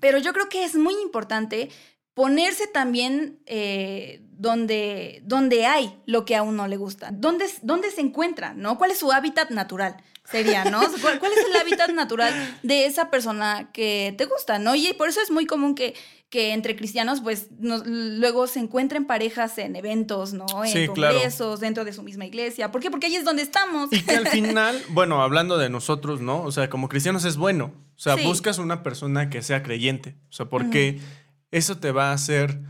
[0.00, 1.70] pero yo creo que es muy importante
[2.14, 8.00] ponerse también eh, donde, donde hay lo que a uno le gusta, dónde, dónde se
[8.00, 8.76] encuentra, ¿no?
[8.76, 9.96] ¿Cuál es su hábitat natural?
[10.30, 10.80] Sería, ¿no?
[11.20, 14.74] ¿Cuál, es el hábitat natural de esa persona que te gusta, ¿no?
[14.74, 15.94] Y por eso es muy común que,
[16.32, 20.46] que entre cristianos, pues, luego se encuentren parejas en eventos, ¿no?
[20.64, 22.72] En congresos, dentro de su misma iglesia.
[22.72, 22.90] ¿Por qué?
[22.90, 23.92] Porque ahí es donde estamos.
[23.92, 26.40] Y que al final, bueno, hablando de nosotros, ¿no?
[26.40, 27.74] O sea, como cristianos es bueno.
[27.96, 30.16] O sea, buscas una persona que sea creyente.
[30.30, 31.00] O sea, porque
[31.50, 32.62] eso te va a hacer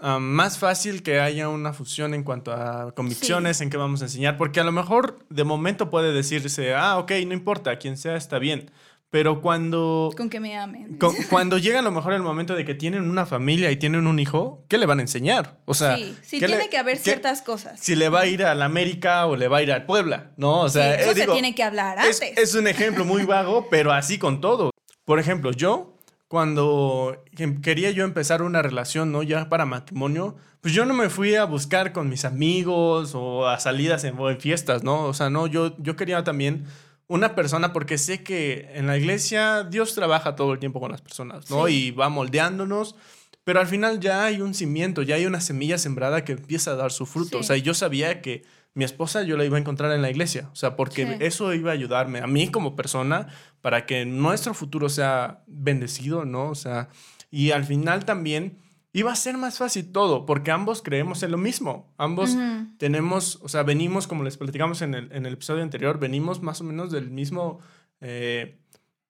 [0.00, 4.04] ah, más fácil que haya una fusión en cuanto a convicciones, en qué vamos a
[4.04, 8.14] enseñar, porque a lo mejor de momento puede decirse, ah, ok, no importa, quien sea
[8.14, 8.70] está bien.
[9.14, 10.10] Pero cuando...
[10.16, 10.98] Con que me amen.
[11.30, 14.18] cuando llega a lo mejor el momento de que tienen una familia y tienen un
[14.18, 15.60] hijo, ¿qué le van a enseñar?
[15.66, 15.96] O sea...
[15.96, 17.78] Sí, sí tiene que haber ciertas cosas.
[17.78, 20.32] Si le va a ir a la América o le va a ir al Puebla,
[20.36, 20.62] ¿no?
[20.62, 20.96] O sea...
[20.96, 22.22] eso eh, se tiene que hablar antes.
[22.22, 24.72] Es, es un ejemplo muy vago, pero así con todo.
[25.04, 25.96] Por ejemplo, yo
[26.26, 27.22] cuando
[27.62, 29.22] quería yo empezar una relación, ¿no?
[29.22, 33.60] Ya para matrimonio, pues yo no me fui a buscar con mis amigos o a
[33.60, 35.04] salidas en, fiestas, ¿no?
[35.04, 36.64] O sea, no, yo, yo quería también
[37.06, 41.02] una persona porque sé que en la iglesia Dios trabaja todo el tiempo con las
[41.02, 41.68] personas, ¿no?
[41.68, 42.96] Y va moldeándonos,
[43.44, 46.76] pero al final ya hay un cimiento, ya hay una semilla sembrada que empieza a
[46.76, 47.38] dar su fruto.
[47.38, 48.42] O sea, yo sabía que
[48.72, 51.70] mi esposa yo la iba a encontrar en la iglesia, o sea, porque eso iba
[51.70, 53.28] a ayudarme a mí como persona
[53.62, 56.48] para que nuestro futuro sea bendecido, ¿no?
[56.50, 56.88] O sea,
[57.30, 58.58] y al final también
[58.94, 62.36] iba a ser más fácil todo, porque ambos creemos en lo mismo, ambos
[62.78, 66.62] tenemos, o sea, venimos, como les platicamos en el, en el episodio anterior, venimos más
[66.62, 67.58] o menos del mismo...
[68.00, 68.60] Eh,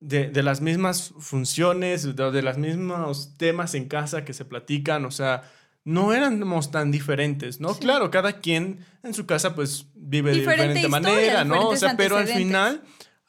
[0.00, 5.06] de, de, las mismas funciones, de, de los mismos temas en casa que se platican,
[5.06, 5.50] o sea,
[5.84, 7.74] no éramos tan diferentes, ¿no?
[7.74, 11.68] Claro, cada quien en su casa pues vive de diferente manera, ¿no?
[11.68, 12.82] O sea, pero al final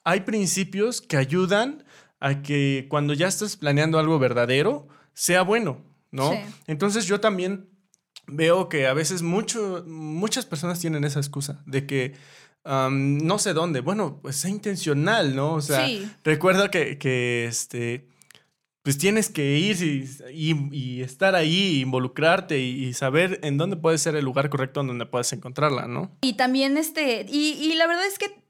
[0.04, 1.86] hay principios que ayudan
[2.20, 6.32] a que cuando ya estás planeando algo verdadero, sea bueno, ¿no?
[6.68, 7.70] Entonces yo también
[8.28, 12.14] veo que a veces mucho, muchas personas tienen esa excusa de que
[12.66, 13.82] no sé dónde.
[13.82, 15.54] Bueno, pues es intencional, ¿no?
[15.54, 15.88] O sea,
[16.24, 18.08] recuerda que, que este
[18.86, 24.24] pues tienes que ir y, estar ahí, involucrarte y, saber en dónde puede ser el
[24.24, 26.16] lugar correcto en donde puedes encontrarla, ¿no?
[26.22, 28.45] Y también este, y, la verdad es que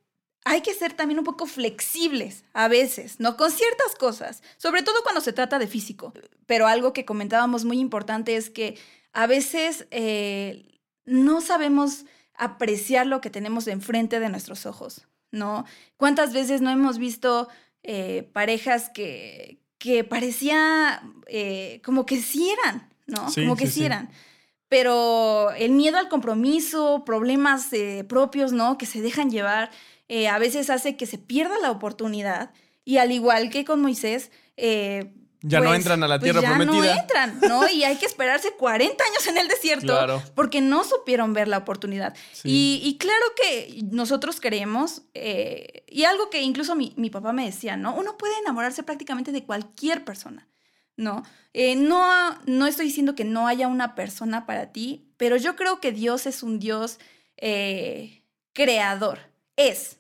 [0.45, 3.35] hay que ser también un poco flexibles a veces, ¿no?
[3.35, 6.13] Con ciertas cosas, sobre todo cuando se trata de físico.
[6.45, 8.77] Pero algo que comentábamos muy importante es que
[9.11, 15.65] a veces eh, no sabemos apreciar lo que tenemos enfrente de nuestros ojos, ¿no?
[15.97, 17.49] ¿Cuántas veces no hemos visto
[17.81, 23.25] eh, parejas que, que parecía eh, como que sí eran, ¿no?
[23.33, 24.11] como que sí, eran.
[24.67, 27.69] Pero el miedo al compromiso, problemas
[28.07, 28.77] propios, ¿no?
[28.77, 29.71] Que se dejan llevar,
[30.07, 32.51] eh, a veces hace que se pierda la oportunidad.
[32.83, 34.31] Y al igual que con Moisés,
[35.47, 36.95] ya no pues, entran a la pues tierra ya prometida.
[36.95, 37.69] No entran, ¿no?
[37.71, 42.15] Y hay que esperarse 40 años en el desierto porque no supieron ver la oportunidad.
[42.43, 47.93] Y, claro que nosotros creemos, eh, y algo que incluso mi, papá me decía, ¿no?
[47.95, 50.47] Uno puede enamorarse prácticamente de cualquier persona,
[50.97, 51.23] ¿no?
[51.53, 52.03] Eh, no,
[52.47, 56.25] no estoy diciendo que no haya una persona para ti, pero yo creo que Dios
[56.25, 56.97] es un Dios
[57.37, 59.19] eh, creador.
[59.55, 59.97] Es,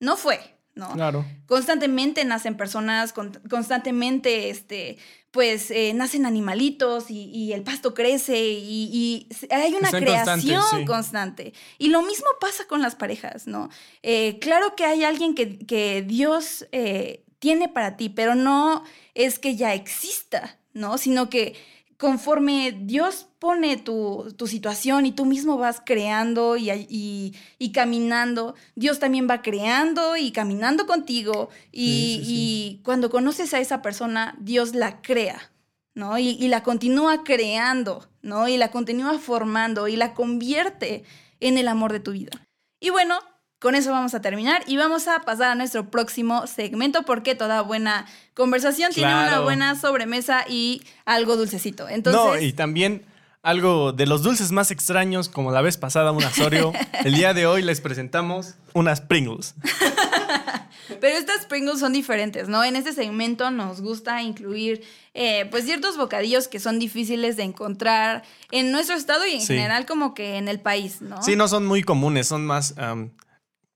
[0.00, 0.58] no fue.
[0.94, 1.24] Claro.
[1.46, 3.12] Constantemente nacen personas,
[3.50, 4.98] constantemente, este,
[5.30, 11.52] pues, eh, nacen animalitos y, el pasto crece y, hay una creación constante.
[11.78, 13.70] Y lo mismo pasa con las parejas, ¿no?
[14.02, 18.84] Eh, claro que hay alguien que, Dios eh, tiene para ti, pero no
[19.14, 20.98] es que ya exista, ¿no?
[20.98, 21.56] Sino que
[21.96, 29.28] conforme Dios pone tu, situación y tú mismo vas creando y, y, caminando, Dios también
[29.30, 31.48] va creando y caminando contigo.
[31.70, 35.52] Y, y, cuando conoces a esa persona, Dios la crea,
[35.94, 36.18] ¿no?
[36.18, 38.48] Y, la continúa creando, ¿no?
[38.48, 41.04] Y la continúa formando y la convierte
[41.40, 42.32] en el amor de tu vida.
[42.80, 43.18] Y bueno,
[43.60, 47.62] con eso vamos a terminar y vamos a pasar a nuestro próximo segmento porque toda
[47.62, 51.88] buena conversación tiene una buena sobremesa y algo dulcecito.
[51.88, 53.04] Entonces, no, y también
[53.48, 56.74] algo de los dulces más extraños, como la vez pasada un Asorio.
[57.04, 59.54] el día de hoy les presentamos unas Pringles.
[61.00, 62.62] Pero estas Pringles son diferentes, ¿no?
[62.62, 64.84] En este segmento nos gusta incluir
[65.14, 69.86] eh, pues ciertos bocadillos que son difíciles de encontrar en nuestro estado y en general
[69.86, 71.22] como que en el país, ¿no?
[71.22, 72.74] Sí, no son muy comunes, son más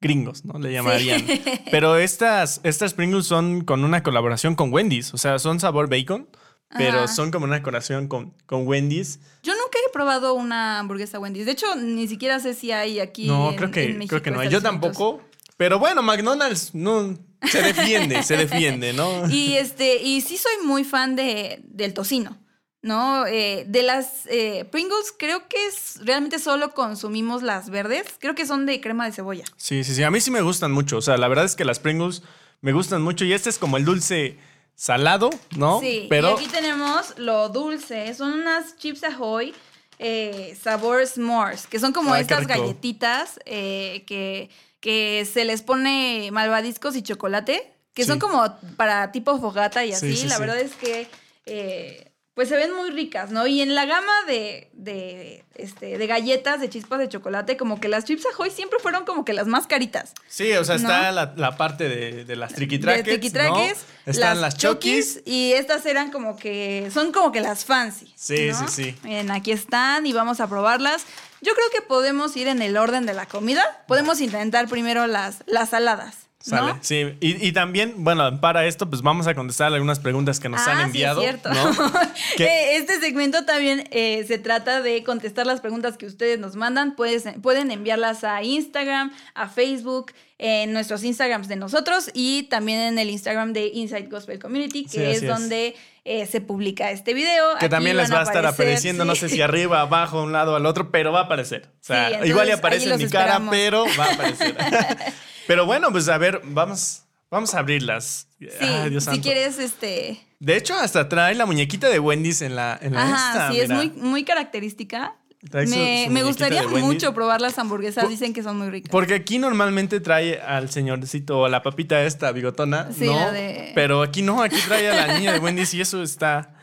[0.02, 0.58] gringos, ¿no?
[0.58, 1.24] Le llamarían.
[1.70, 6.28] Pero estas, estas Pringles son con una colaboración con Wendy's, o sea, son sabor bacon,
[6.76, 9.20] pero son como una colaboración con, con Wendy's.
[9.42, 11.46] Yo nunca he probado una hamburguesa Wendy's.
[11.46, 13.26] De hecho, ni siquiera sé si hay aquí.
[13.26, 14.48] No, creo que, creo que no hay.
[14.48, 15.22] Yo tampoco.
[15.56, 19.28] Pero bueno, McDonald's no se defiende, se defiende, ¿no?
[19.30, 22.38] Y este, y sí soy muy fan de, del tocino.
[22.84, 23.26] ¿no?
[23.28, 28.06] Eh, de las eh, Pringles, creo que es, realmente solo consumimos las verdes.
[28.18, 29.44] Creo que son de crema de cebolla.
[29.56, 30.02] Sí, sí, sí.
[30.02, 30.96] A mí sí me gustan mucho.
[30.96, 32.22] O sea, la verdad es que las Pringles
[32.60, 33.24] me gustan mucho.
[33.24, 34.36] Y este es como el dulce
[34.82, 35.78] salado, ¿no?
[35.78, 36.30] Sí, Pero...
[36.30, 38.12] y aquí tenemos lo dulce.
[38.14, 39.54] Son unas chips Ahoy
[40.00, 47.02] eh, sabor s'mores, que son como estas galletitas que, que se les pone malvadiscos y
[47.02, 48.44] chocolate, que son como
[48.76, 50.26] para tipo fogata y así.
[50.26, 53.46] la verdad es que pues se ven muy ricas, ¿no?
[53.46, 57.88] Y en la gama de, de, este, de galletas, de chispas de chocolate, como que
[57.88, 60.14] las Chips Ahoy siempre fueron como que las más caritas.
[60.28, 63.70] Sí, o sea, está la, parte de, de las triquitraques, ¿no?
[64.06, 65.20] Están las, chokis.
[65.26, 68.12] Y estas eran como que, son como que las fancy.
[68.16, 68.96] Sí, sí, sí.
[69.02, 71.04] Miren, aquí están y vamos a probarlas.
[71.42, 73.84] Yo creo que podemos ir en el orden de la comida.
[73.86, 76.16] Podemos intentar primero las, las saladas.
[76.42, 77.16] Sale, sí.
[77.20, 80.82] Y, también, bueno, para esto, pues vamos a contestar algunas preguntas que nos han ah,
[80.82, 81.20] enviado.
[81.20, 81.50] Sí, es cierto.
[82.38, 86.96] Eh, este segmento también eh, se trata de contestar las preguntas que ustedes nos mandan.
[86.96, 93.10] pueden enviarlas a Instagram, a Facebook, en nuestros Instagrams de nosotros y también en el
[93.10, 97.56] Instagram de Inside Gospel Community, que es donde eh, se publica este video.
[97.60, 100.56] Que también les va a estar apareciendo, no sé si arriba, abajo, a un lado,
[100.56, 101.68] al otro, pero va a aparecer.
[101.80, 104.56] O sea, igual y aparece en mi cara, pero va a aparecer.
[105.46, 108.28] Pero bueno, pues a ver, vamos, vamos a abrirlas.
[108.38, 110.20] Sí, si quieres, este.
[110.40, 113.90] De hecho, hasta trae la muñequita de Wendy's en la, en Ajá, sí, es muy,
[113.90, 115.16] muy característica.
[115.52, 118.90] Me, me, gustaría mucho probar las hamburguesas, dicen que son muy ricas.
[118.92, 123.32] Porque aquí normalmente trae al señorcito, la papita esta bigotona, sí, ¿no?
[123.32, 123.72] De...
[123.74, 126.54] Pero aquí no, aquí trae a la niña de Wendy's y eso está...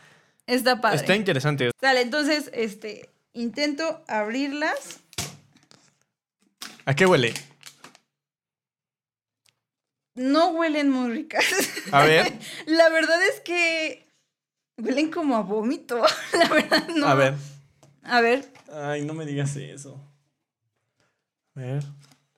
[0.46, 0.96] Está padre.
[0.96, 1.70] Está interesante.
[1.80, 5.00] Dale, entonces, este, intento abrirlas.
[6.86, 7.34] ¿A qué huele?
[10.14, 11.44] No huelen muy ricas.
[11.92, 12.32] A ver.
[12.66, 14.08] La verdad es que
[14.78, 16.02] huelen como a vómito.
[16.32, 17.06] La verdad, no.
[17.06, 17.34] A ver.
[18.02, 18.52] A ver.
[18.72, 20.00] Ay, no me digas eso.
[21.54, 21.84] A ver.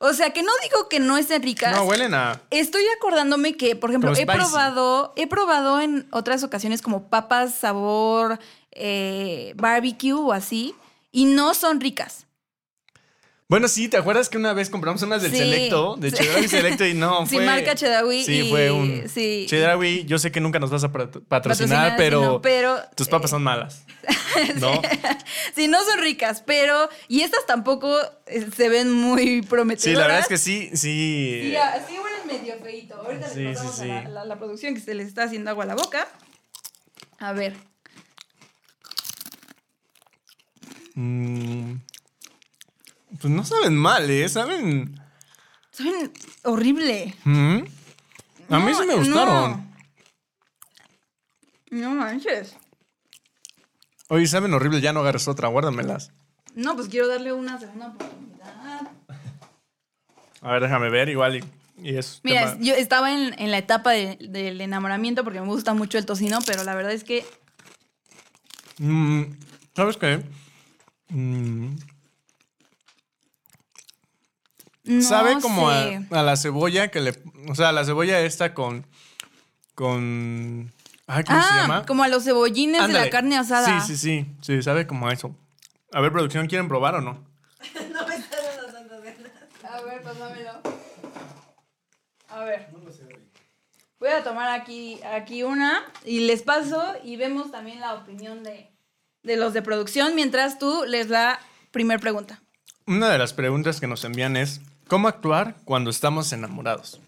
[0.05, 1.77] O sea, que no digo que no estén ricas.
[1.77, 2.43] No, huelen a.
[2.51, 8.41] Estoy acordándome que, por ejemplo, he probado, he probado en otras ocasiones como papas sabor
[8.73, 10.75] eh, barbecue o así,
[11.13, 12.27] y no son ricas.
[13.53, 15.97] Bueno, sí, ¿te acuerdas que una vez compramos unas del Selecto?
[15.99, 16.49] De sí.
[16.49, 17.41] Selecto y no, fue...
[17.41, 18.25] Sí, marca Chedraui.
[18.25, 19.07] Sí, fue un...
[19.11, 19.45] Sí.
[19.47, 23.85] Chedraui, yo sé que nunca nos vas a patrocinar, pero, pero, tus papas son malas,
[24.57, 24.81] ¿no?
[25.55, 26.89] sí, no son ricas, pero...
[27.09, 27.95] Y estas tampoco
[28.25, 29.83] eh, se ven muy prometedoras.
[29.83, 31.51] Sí, la verdad es que sí, sí...
[31.51, 32.95] Sí, así huelen medio feito.
[32.97, 35.67] Ahorita sí, les sí, a la, la, producción que se les está haciendo agua a
[35.67, 36.09] la boca.
[37.19, 37.55] A ver.
[40.95, 41.92] Mmm...
[43.23, 44.29] Pues no saben mal, ¿eh?
[44.29, 45.01] Saben.
[45.71, 46.13] Saben
[46.43, 47.15] horrible.
[47.25, 49.73] A mí sí me gustaron.
[51.71, 51.91] No.
[51.91, 52.57] manches.
[54.09, 56.11] Oye, saben horrible, ya no agarres otra, guárdamelas.
[56.57, 58.91] No, pues quiero darle una segunda oportunidad.
[60.41, 61.37] A ver, déjame ver, igual
[61.81, 62.19] y, eso.
[62.25, 66.65] Mira, yo estaba en, la etapa del enamoramiento porque me gusta mucho el tocino, pero
[66.65, 67.25] la verdad es que.
[68.79, 69.23] Mm,
[69.77, 70.25] ¿Sabes qué?
[75.01, 77.15] Sabe como a, la cebolla que le.
[77.49, 78.87] O sea, la cebolla esta con.
[79.75, 80.73] Con.
[81.07, 81.87] Ay, ¿cómo se ah, llama?
[81.87, 83.81] Como a los cebollines de la carne asada.
[83.81, 84.27] Sí, sí, sí.
[84.41, 85.37] Sí, sabe como a eso.
[85.93, 87.13] A ver, producción, ¿quieren probar o no?
[87.93, 90.51] no me estás dando A ver, pásamelo.
[92.29, 92.69] A ver.
[94.03, 98.69] Voy a tomar aquí, aquí una y les paso y vemos también la opinión de,
[99.23, 101.39] de los de producción mientras tú les da
[101.71, 102.43] primer pregunta.
[102.85, 104.61] Una de las preguntas que nos envían es,
[104.93, 107.01] ¿Cómo actuar cuando estamos enamorados?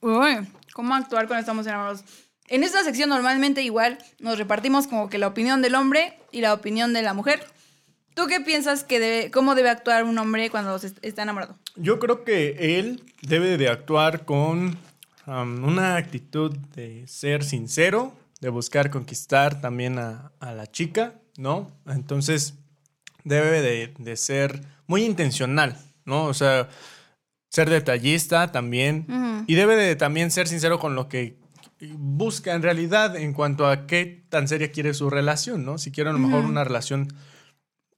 [0.00, 2.02] Uy, ¿cómo actuar cuando estamos enamorados?
[2.48, 6.54] En esta sección normalmente igual nos repartimos como que la opinión del hombre y la
[6.54, 7.44] opinión de la mujer.
[8.14, 11.54] ¿Tú qué piensas que debe, cómo debe actuar un hombre cuando está enamorado?
[11.76, 14.78] Yo creo que él debe de actuar con
[15.26, 21.70] um, una actitud de ser sincero, de buscar conquistar también a, la chica, ¿no?
[21.86, 22.54] Entonces
[23.22, 26.24] debe de, de ser muy intencional, ¿no?
[26.24, 26.68] O sea,
[27.48, 29.44] ser detallista también.
[29.46, 31.36] Y debe de también ser sincero con lo que
[31.80, 35.78] busca en realidad en cuanto a qué tan seria quiere su relación, ¿no?
[35.78, 37.08] Si quiere a lo mejor una relación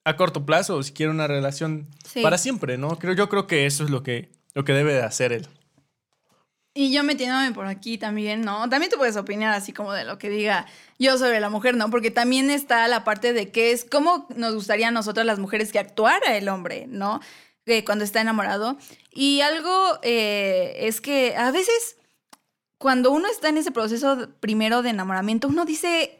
[0.05, 1.89] a corto plazo o si quiere una relación
[2.23, 2.99] para siempre, ¿no?
[2.99, 5.49] Creo, yo creo que eso es lo que, lo que debe de hacer él.
[6.75, 8.67] Y yo metiéndome por aquí también, ¿no?
[8.71, 10.67] También tú puedes opinar así como de lo que diga
[10.99, 11.91] yo sobre la mujer, ¿no?
[11.91, 15.71] Porque también está la parte de qué es cómo nos gustaría a nosotras las mujeres
[15.71, 17.21] que actuara el hombre, ¿no?
[17.85, 18.77] Cuando está enamorado.
[19.11, 21.97] Y algo eh, es que a veces
[22.79, 26.19] cuando uno está en ese proceso primero de enamoramiento, uno dice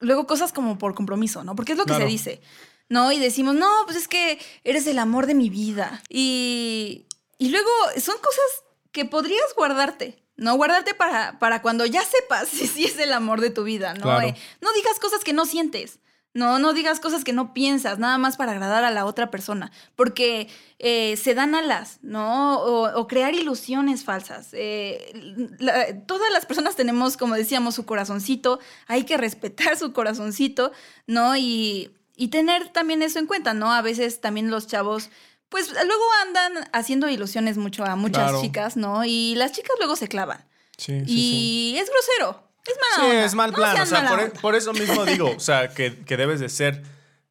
[0.00, 1.54] luego cosas como por compromiso, ¿no?
[1.54, 2.40] Porque es lo que se dice,
[2.88, 3.12] ¿no?
[3.12, 6.02] Y decimos, no, pues es que eres el amor de mi vida.
[6.08, 7.70] Y, y luego
[8.00, 10.56] son cosas que podrías guardarte, ¿no?
[10.56, 14.20] Guardarte para, para cuando ya sepas si, si es el amor de tu vida, ¿no?
[14.20, 15.98] Eh, no digas cosas que no sientes.
[16.34, 19.72] No, no digas cosas que no piensas, nada más para agradar a la otra persona,
[19.96, 20.48] porque
[20.78, 22.60] eh, se dan alas, ¿no?
[22.60, 24.50] O, crear ilusiones falsas.
[24.52, 30.70] Eh, todas las personas tenemos, como decíamos, su corazoncito, hay que respetar su corazoncito,
[31.06, 31.36] ¿no?
[31.36, 31.90] Y,
[32.30, 33.72] tener también eso en cuenta, ¿no?
[33.72, 35.10] A veces también los chavos
[35.48, 39.04] pues luego andan haciendo ilusiones mucho a muchas chicas, ¿no?
[39.04, 40.44] Y las chicas luego se clavan.
[40.76, 42.47] Sí, y es grosero.
[42.68, 43.80] Es Sí, es mal plan.
[43.80, 46.82] o sea, e, por, eso mismo digo, o sea, que, debes de ser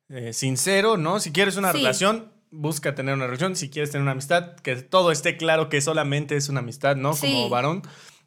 [0.09, 1.19] eh, sincero, ¿no?
[1.19, 3.55] Si quieres una relación, busca tener una relación.
[3.55, 7.15] Si quieres tener una amistad, que todo esté claro que solamente es una amistad, ¿no?
[7.15, 7.83] Como varón.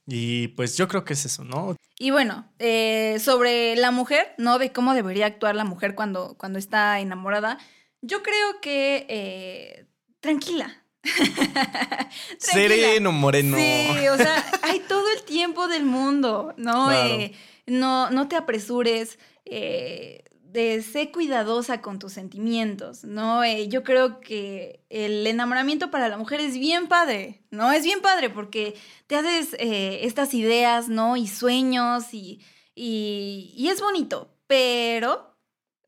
[0.07, 1.77] Y pues yo creo que es eso, ¿no?
[1.99, 4.59] Y bueno, eh, sobre la mujer, ¿no?
[4.59, 7.59] De cómo debería actuar la mujer cuando, cuando está enamorada.
[8.03, 9.87] Yo creo que eh,
[10.21, 10.83] tranquila,
[12.39, 13.57] Sereno, moreno.
[13.57, 16.93] Sí, o sea, hay todo el tiempo del mundo, ¿no?
[16.93, 17.33] Eh,
[17.67, 19.19] no, no te apresures.
[19.45, 23.45] Eh, de ser cuidadosa con tus sentimientos, ¿no?
[23.45, 27.71] Eh, yo creo que el enamoramiento para la mujer es bien padre, ¿no?
[27.71, 28.75] Es bien padre porque
[29.07, 31.17] te haces estas ideas, ¿no?
[31.17, 32.41] Y sueños y,
[32.75, 35.37] y, es bonito, pero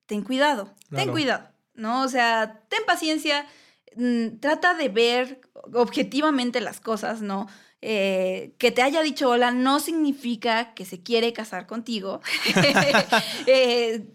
[0.07, 2.03] ten cuidado, ten cuidado, ¿no?
[2.03, 3.47] O sea, ten paciencia,
[4.41, 5.41] trata de ver
[5.75, 7.47] objetivamente las cosas, ¿no?
[7.85, 12.21] Eh, que te haya dicho hola no significa que se quiere casar contigo.
[13.47, 14.07] Eh,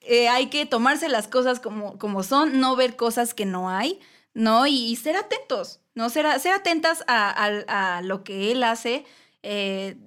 [0.00, 4.00] eh, hay que tomarse las cosas como, como son, no ver cosas que no hay,
[4.34, 4.66] ¿no?
[4.66, 6.10] Y, ser atentos, ¿no?
[6.10, 9.04] Ser, ser atentas a, lo que él hace.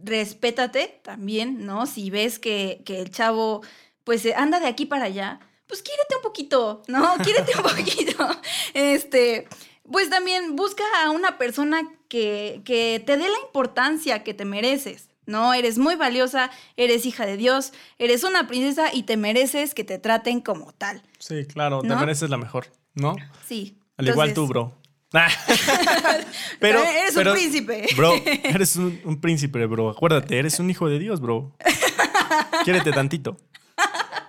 [0.04, 1.86] respétate también, ¿no?
[1.88, 3.62] Si ves que, que el chavo
[4.04, 7.16] pues anda de aquí para allá, pues quiérete un poquito, ¿no?
[7.24, 8.28] Quiérete un poquito.
[8.74, 9.48] Este,
[9.90, 15.10] pues también busca a una persona que, que te dé la importancia que te mereces.
[15.26, 19.84] No, eres muy valiosa, eres hija de Dios, eres una princesa y te mereces que
[19.84, 21.04] te traten como tal.
[21.20, 23.18] Sí, claro, te mereces la mejor, ¿no?
[23.46, 23.78] Sí.
[23.98, 24.74] Al igual tú, bro.
[26.60, 27.88] pero eres un príncipe.
[27.96, 29.90] Bro, eres un, un, príncipe, bro.
[29.90, 31.56] Acuérdate, eres un hijo de Dios, bro.
[32.64, 33.38] Quiérete tantito.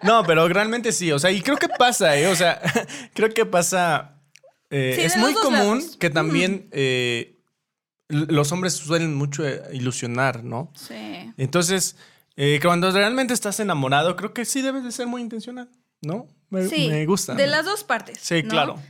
[0.03, 1.12] No, pero realmente sí.
[1.12, 2.28] O sea, y creo que pasa, ¿eh?
[2.28, 2.61] O sea,
[3.14, 4.20] creo que pasa.
[4.70, 7.36] Eh, es muy común que también eh,
[8.09, 10.70] los hombres suelen mucho eh, ilusionar, ¿no?
[10.74, 11.32] Sí.
[11.36, 11.96] Entonces,
[12.62, 15.70] cuando realmente estás enamorado, creo que sí debes de ser muy intencional,
[16.03, 16.28] ¿no?
[16.51, 17.34] Me, sí, me gusta.
[17.34, 18.18] De las dos partes.
[18.20, 18.80] Sí, claro.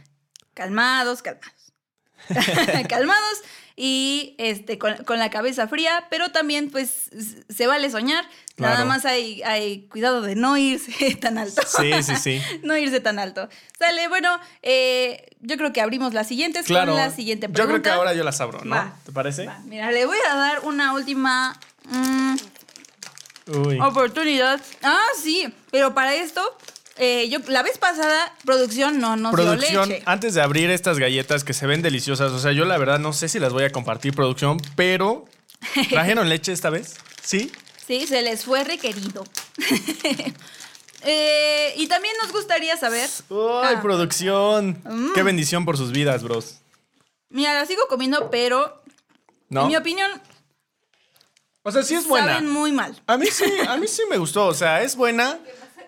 [0.54, 1.54] Calmados, calmados.
[2.88, 3.38] calmados
[3.80, 7.10] y este, con, la cabeza fría, pero también pues
[7.48, 8.24] se vale soñar.
[8.56, 11.62] Nada más hay, hay cuidado de no irse tan alto.
[11.64, 12.42] Sí, sí, sí.
[12.64, 13.48] no irse tan alto.
[13.78, 16.90] Sale, bueno, eh, yo creo que abrimos las siguientes claro.
[16.90, 17.62] con la siguiente pregunta.
[17.62, 18.92] Yo creo que ahora yo las abro, ¿no?
[19.06, 19.48] ¿Te parece?
[19.66, 22.34] Mira, le voy a dar una última mm,
[23.80, 24.60] oportunidad.
[24.82, 26.42] Ah, sí, pero para esto
[26.98, 30.02] eh, yo, la vez pasada, producción no nos producción, dio leche.
[30.06, 33.12] Antes de abrir estas galletas que se ven deliciosas, o sea, yo la verdad no
[33.12, 35.24] sé si las voy a compartir, producción, pero
[35.90, 36.96] ¿trajeron leche esta vez?
[37.22, 37.52] ¿Sí?
[37.86, 39.24] Sí, se les fue requerido.
[41.02, 43.08] Eh, y también nos gustaría saber.
[43.30, 43.80] ¡Ay, ah.
[43.80, 44.82] producción!
[44.84, 45.12] Mm.
[45.12, 46.58] ¡Qué bendición por sus vidas, bros!
[47.30, 48.82] Mira, la sigo comiendo, pero.
[49.48, 49.62] ¿No?
[49.62, 50.10] En mi opinión.
[51.62, 52.34] O sea, sí es buena.
[52.34, 53.00] Saben muy mal.
[53.06, 54.48] A mí sí, a mí sí me gustó.
[54.48, 55.38] O sea, es buena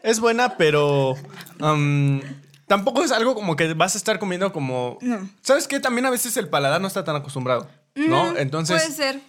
[0.03, 1.17] es buena, pero
[1.61, 2.21] um,
[2.67, 4.99] tampoco es algo como que vas a estar comiendo como...
[5.43, 5.81] ¿Sabes qué?
[5.81, 8.37] También a veces el paladar no está tan acostumbrado, ¿no?
[8.37, 8.83] Entonces...
[8.83, 9.21] Puede ser.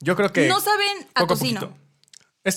[0.00, 0.48] Yo creo que...
[0.48, 1.74] No saben a tocino.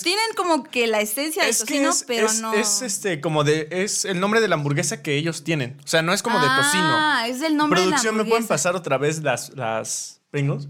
[0.02, 2.54] Tienen como que la esencia de tocino, pero no.
[2.54, 3.68] Es este, como de.
[3.70, 5.78] Es el nombre de la hamburguesa que ellos tienen.
[5.84, 6.88] O sea, no es como de tocino.
[6.88, 8.16] Ah, es el nombre de la hamburguesa.
[8.16, 10.68] ¿me pueden pasar otra vez las, las Pringles?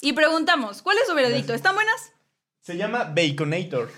[0.00, 1.54] Y preguntamos, ¿cuál es su veredicto?
[1.54, 2.12] ¿Están buenas?
[2.60, 3.88] Se llama Baconator.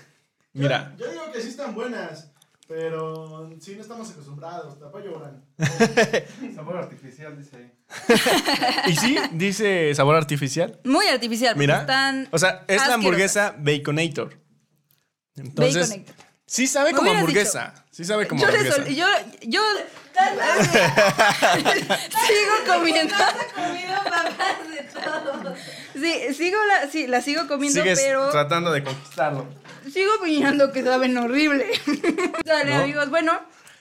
[0.55, 0.95] Mira.
[0.97, 2.31] Yo, digo que sí están buenas,
[2.65, 4.79] pero sí no estamos acostumbrados.
[4.79, 5.21] Te apoyo,
[6.55, 7.71] sabor artificial, dice ahí.
[8.91, 9.17] ¿Y sí?
[9.33, 10.79] Dice sabor artificial.
[10.85, 11.57] Muy artificial.
[11.57, 11.81] Mira.
[11.81, 14.39] Están o sea, es la hamburguesa Baconator.
[15.35, 16.15] Entonces, Baconator.
[16.45, 17.85] sí sabe como hamburguesa.
[17.91, 18.87] Sí sabe como hamburguesa.
[18.87, 19.07] yo,
[19.41, 19.61] yo
[22.25, 23.13] sigo comiendo.
[23.13, 25.53] de todo.
[25.93, 28.29] Sí, sigo la, sí, la sigo comiendo, pero.
[28.29, 29.64] Tratando de conquistarlo.
[29.91, 31.65] Sigo opinando que saben horrible.
[32.45, 33.09] Dale, amigos.
[33.09, 33.39] Bueno.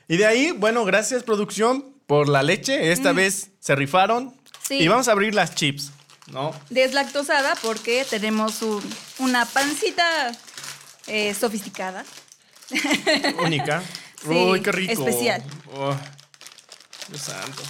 [0.09, 2.93] Y de ahí, bueno, gracias, producción, por la leche.
[2.93, 3.17] Esta mm.
[3.17, 4.35] vez se rifaron.
[4.67, 4.79] Sí.
[4.79, 5.93] Y vamos a abrir las chips,
[6.33, 6.55] ¿no?
[6.71, 8.61] Deslactosada porque tenemos
[9.19, 10.33] una pancita
[11.07, 12.05] eh, sofisticada.
[13.43, 13.83] Única.
[14.27, 14.93] Uy, qué rico.
[14.93, 15.43] Especial.
[15.75, 15.95] Oh,
[17.09, 17.63] Dios santo.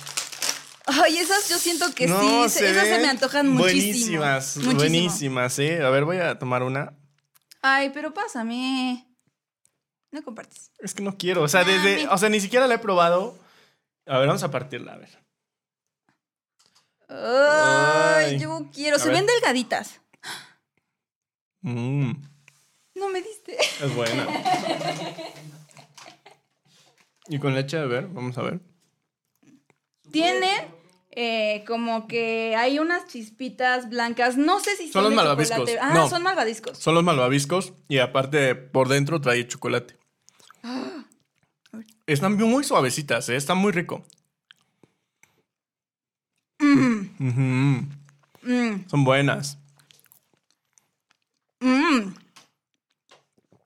[0.86, 4.18] Ay, esas yo siento que sí, esas se me antojan muchísimo.
[4.18, 5.82] Buenísimas, buenísimas, ¿eh?
[5.82, 6.92] A ver, voy a tomar una.
[7.66, 9.06] Ay, pero pásame.
[10.10, 10.70] No compartes.
[10.80, 13.38] Es que no quiero, o sea, desde, o sea, ni siquiera la he probado.
[14.04, 15.18] A ver, vamos a partirla, a ver.
[17.08, 18.98] Ay, yo quiero.
[18.98, 20.02] Se ven delgaditas.
[21.62, 22.12] Mmm.
[22.96, 23.56] No me diste.
[23.58, 24.26] Es buena.
[27.28, 28.60] y con leche, a ver, vamos a ver.
[30.12, 30.68] Tiene
[31.16, 34.36] eh, como que hay unas chispitas blancas.
[34.36, 35.70] No sé si son, son los malvaviscos.
[35.80, 36.76] Ah, son malvaviscos.
[36.78, 39.96] Son los malvaviscos y aparte por dentro trae chocolate.
[40.64, 41.04] Ah.
[42.06, 43.36] Están muy suavecitas, ¿eh?
[43.36, 44.04] Están muy rico.
[46.58, 47.90] Mm.
[48.42, 48.88] Mm.
[48.88, 49.58] Son buenas.
[51.60, 52.12] Mm.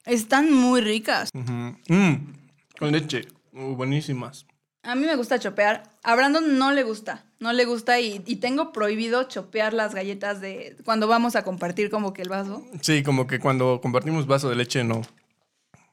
[0.04, 1.30] Están muy ricas.
[1.32, 3.26] Con leche.
[3.52, 4.46] buenísimas.
[4.82, 5.82] A mí me gusta chopear.
[6.02, 7.27] A Brandon no le gusta.
[7.40, 12.12] No le gusta y, tengo prohibido chopear las galletas de cuando vamos a compartir como
[12.12, 12.64] que el vaso.
[12.80, 15.02] Sí, como que cuando compartimos vaso de leche no.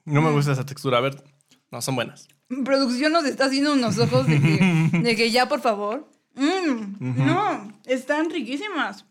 [0.05, 0.97] No me gusta esa textura.
[0.97, 1.23] A ver,
[1.71, 2.27] no, son buenas.
[2.63, 6.09] Producción nos está haciendo unos ojos de que, de que ya, por favor.
[6.35, 9.05] No, están riquísimas.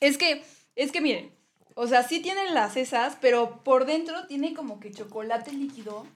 [0.00, 1.32] Es que, es que miren,
[1.74, 6.06] o sea, sí tienen las esas, pero por dentro tiene como que chocolate líquido.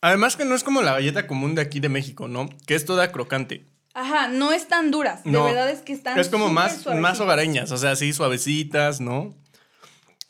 [0.00, 2.48] Además que no es como la galleta común de aquí de México, ¿no?
[2.66, 3.71] Que es toda crocante.
[3.94, 5.22] Ajá, no están duras.
[5.24, 6.18] de verdad es que están.
[6.18, 9.34] Es como más, más hogareñas, o sea, sí, suavecitas, ¿no?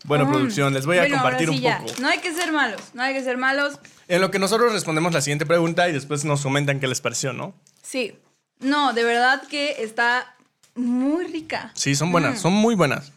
[0.04, 0.30] Bueno, mm.
[0.30, 2.00] producción, les voy a compartir un poco.
[2.00, 3.78] No hay que ser malos, no hay que ser malos.
[4.08, 7.32] En lo que nosotros respondemos la siguiente pregunta y después nos comentan qué les pareció,
[7.32, 7.54] ¿no?
[7.82, 8.18] Sí.
[8.58, 10.34] No, de verdad que está
[10.74, 11.70] muy rica.
[11.74, 12.42] Sí, son buenas, mm.
[12.42, 13.12] son muy buenas.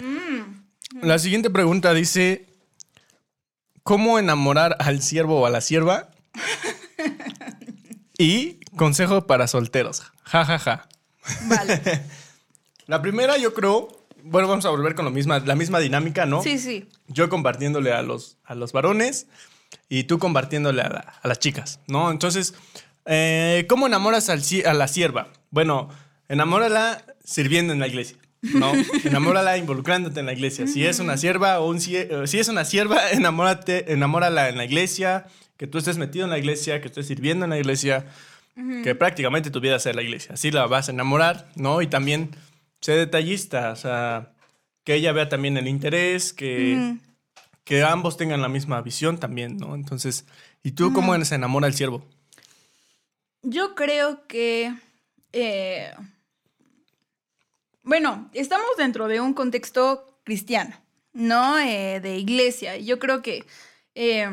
[0.00, 1.02] Mm.
[1.02, 2.46] La siguiente pregunta dice:
[3.82, 6.08] ¿Cómo enamorar al siervo o a la sierva?
[8.18, 10.02] y consejo para solteros.
[10.24, 10.88] Ja, ja, ja.
[11.48, 12.02] Vale.
[12.86, 13.88] la primera, yo creo.
[14.22, 16.42] Bueno, vamos a volver con lo misma, la misma dinámica, ¿no?
[16.42, 16.88] Sí, sí.
[17.08, 19.26] Yo compartiéndole a los, a los varones
[19.88, 22.10] y tú compartiéndole a, a las chicas, ¿no?
[22.10, 22.54] Entonces,
[23.06, 25.28] eh, ¿Cómo enamoras a la sierva?
[25.50, 25.88] Bueno,
[26.28, 28.16] enamórala sirviendo en la iglesia.
[28.42, 28.72] ¿no?
[29.04, 30.66] Enamórala involucrándote en la iglesia.
[30.66, 34.64] Si es una sierva o un eh, si es una sierva, enamórate, enamórala en la
[34.64, 38.06] iglesia, que tú estés metido en la iglesia, que estés sirviendo en la iglesia,
[38.54, 40.34] que prácticamente tu vida sea la iglesia.
[40.34, 41.82] Así la vas a enamorar, ¿no?
[41.82, 42.30] Y también
[42.80, 44.34] sé detallista, o sea,
[44.84, 46.96] que ella vea también el interés, que,
[47.64, 49.74] que ambos tengan la misma visión también, ¿no?
[49.74, 50.26] Entonces,
[50.62, 52.06] ¿y tú cómo se enamora el siervo?
[53.42, 54.74] Yo creo que...
[55.32, 55.92] Eh,
[57.82, 60.74] bueno, estamos dentro de un contexto cristiano,
[61.12, 61.58] ¿no?
[61.58, 62.76] Eh, de iglesia.
[62.78, 63.44] Yo creo que
[63.94, 64.28] eh,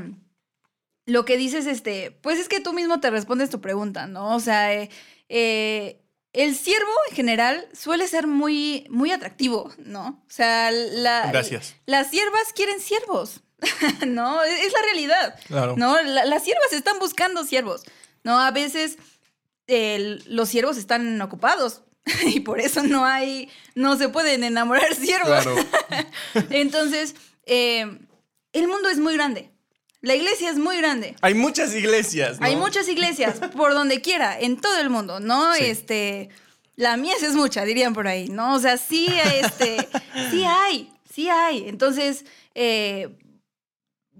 [1.11, 4.35] lo que dices, este, pues es que tú mismo te respondes tu pregunta, ¿no?
[4.35, 10.23] O sea, el siervo en general suele ser muy, muy atractivo, ¿no?
[10.27, 11.75] O sea, la, Gracias.
[11.85, 13.41] las siervas quieren siervos,
[14.07, 14.43] ¿no?
[14.43, 15.39] Es la realidad.
[15.47, 15.75] Claro.
[15.77, 16.01] ¿no?
[16.01, 17.83] las siervas están buscando siervos.
[18.23, 18.39] ¿no?
[18.39, 18.97] A veces
[20.27, 21.83] los siervos están ocupados
[22.25, 25.45] y por eso no hay, no se pueden enamorar siervos.
[26.49, 27.99] Entonces, eh,
[28.53, 29.50] el mundo es muy grande.
[30.01, 31.15] La iglesia es muy grande.
[31.21, 35.53] Hay muchas iglesias, Hay muchas iglesias, por donde quiera, en todo el mundo, ¿no?
[35.53, 36.29] Este,
[36.75, 38.55] la mies es mucha, dirían por ahí, ¿no?
[38.55, 39.87] O sea, sí, este,
[40.31, 41.69] sí hay, sí hay.
[41.69, 42.25] Entonces,
[42.55, 43.15] eh,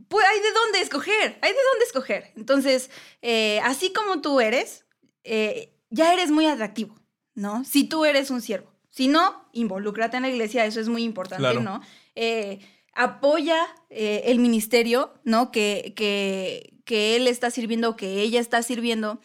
[0.08, 2.32] pues hay de dónde escoger, hay de dónde escoger.
[2.36, 4.86] Entonces, eh, así como tú eres,
[5.24, 6.96] eh, ya eres muy atractivo,
[7.34, 7.64] ¿no?
[7.66, 8.72] Si tú eres un siervo.
[8.90, 11.82] Si no, involúcrate en la iglesia, eso es muy importante, ¿no?
[12.16, 12.60] Eh,
[12.94, 15.52] apoya el ministerio, ¿no?
[15.52, 19.20] Que, que, que, él está sirviendo, que ella está sirviendo.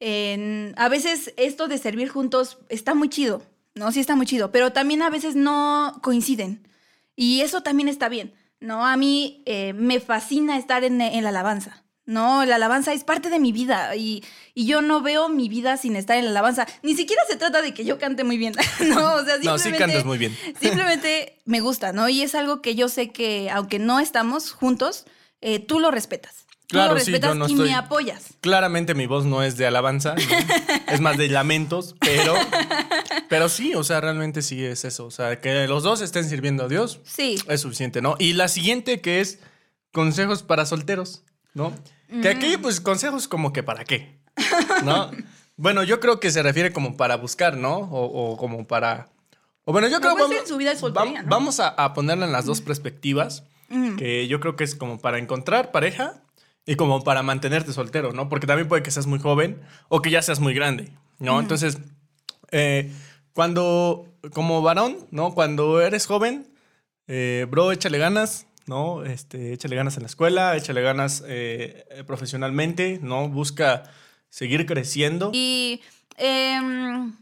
[0.00, 3.42] a veces esto de servir juntos está muy chido,
[3.74, 3.92] ¿no?
[3.92, 6.66] Sí está muy chido, pero también a veces no coinciden.
[7.16, 8.32] Y eso también está bien.
[8.62, 8.86] ¿no?
[8.86, 12.44] A mí eh, me fascina estar en, la alabanza, ¿no?
[12.44, 14.24] La alabanza es parte de mi vida y,
[14.54, 16.66] yo no veo mi vida sin estar en la alabanza.
[16.82, 19.14] Ni siquiera se trata de que yo cante muy bien, ¿no?
[19.14, 20.36] O sea, no, sí cantas muy bien.
[20.60, 22.08] Simplemente me gusta, ¿no?
[22.08, 25.06] Y es algo que yo sé que, aunque no estamos juntos,
[25.40, 26.46] eh, tú lo respetas.
[26.68, 28.28] Claro, sí, yo no y me apoyas.
[28.40, 30.14] Claramente mi voz no es de alabanza,
[30.88, 32.34] es más de lamentos, pero,
[33.28, 35.04] pero sí, o sea, realmente sí es eso.
[35.04, 37.00] O sea, que los dos estén sirviendo a Dios.
[37.04, 37.36] Sí.
[37.46, 38.16] Es suficiente, ¿no?
[38.18, 39.40] Y la siguiente que es
[39.92, 41.24] consejos para solteros,
[41.54, 41.72] ¿no?
[42.22, 44.18] Que aquí, pues, consejos como que para qué,
[44.84, 45.10] ¿no?
[45.56, 47.76] bueno, yo creo que se refiere como para buscar, ¿no?
[47.78, 49.08] O, como para...
[49.64, 53.44] O bueno, yo creo que vamos, vamos a, a, ponerla en las dos perspectivas.
[53.96, 56.22] Que yo creo que es como para encontrar pareja
[56.66, 58.28] y como para mantenerte soltero, ¿no?
[58.28, 61.40] Porque también puede que seas muy joven o que ya seas muy grande, ¿no?
[61.40, 61.78] Entonces,
[62.50, 62.92] eh,
[63.32, 65.34] cuando, como varón, ¿no?
[65.34, 66.52] Cuando eres joven,
[67.08, 69.04] eh, bro, échale ganas, ¿no?
[69.04, 73.28] Este, échale ganas en la escuela, échale ganas eh, profesionalmente, ¿no?
[73.28, 73.82] Busca
[74.30, 75.30] seguir creciendo.
[75.34, 75.82] Y,
[76.16, 77.14] em,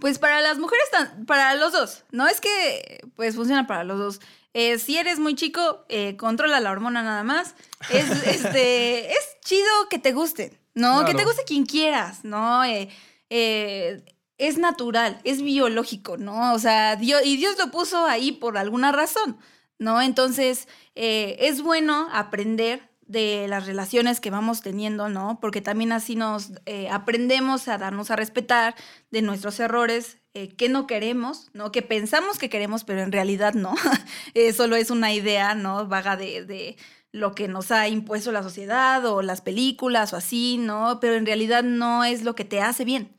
[0.00, 0.86] pues para las mujeres,
[1.26, 2.28] para los dos, ¿no?
[2.28, 4.20] Es que, pues funciona para los dos.
[4.52, 7.56] Eh, si eres muy chico, eh, controla la hormona nada más.
[7.90, 11.04] Es, este, es chido que te guste, ¿no?
[11.04, 12.62] Que te guste quien quieras, ¿no?
[12.64, 14.04] Eh,
[14.38, 16.54] es natural, es biológico, ¿no?
[16.54, 19.36] O sea, Dios, y Dios lo puso ahí por alguna razón,
[19.78, 20.00] ¿no?
[20.00, 25.38] Entonces, es bueno aprender de las relaciones que vamos teniendo, ¿no?
[25.40, 26.52] Porque también así nos
[26.90, 28.74] aprendemos a darnos a respetar
[29.10, 31.70] de nuestros errores eh, que no queremos, ¿no?
[31.70, 33.72] Que pensamos que queremos, pero en realidad no.
[34.34, 35.86] eh, solo es una idea, ¿no?
[35.86, 36.76] Vaga de, de,
[37.12, 40.98] lo que nos ha impuesto la sociedad o las películas o así, ¿no?
[41.00, 43.16] Pero en realidad no es lo que te hace bien,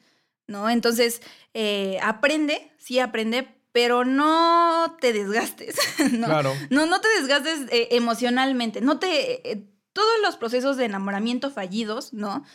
[0.48, 0.70] ¿no?
[0.70, 1.22] Entonces,
[1.54, 5.76] eh, aprende, sí aprende, pero no te desgastes,
[6.14, 6.28] ¿no?
[6.28, 6.54] Claro.
[6.70, 9.68] No, no te desgastes eh, emocionalmente, no te...
[9.92, 12.46] todos los procesos de enamoramiento fallidos, ¿no?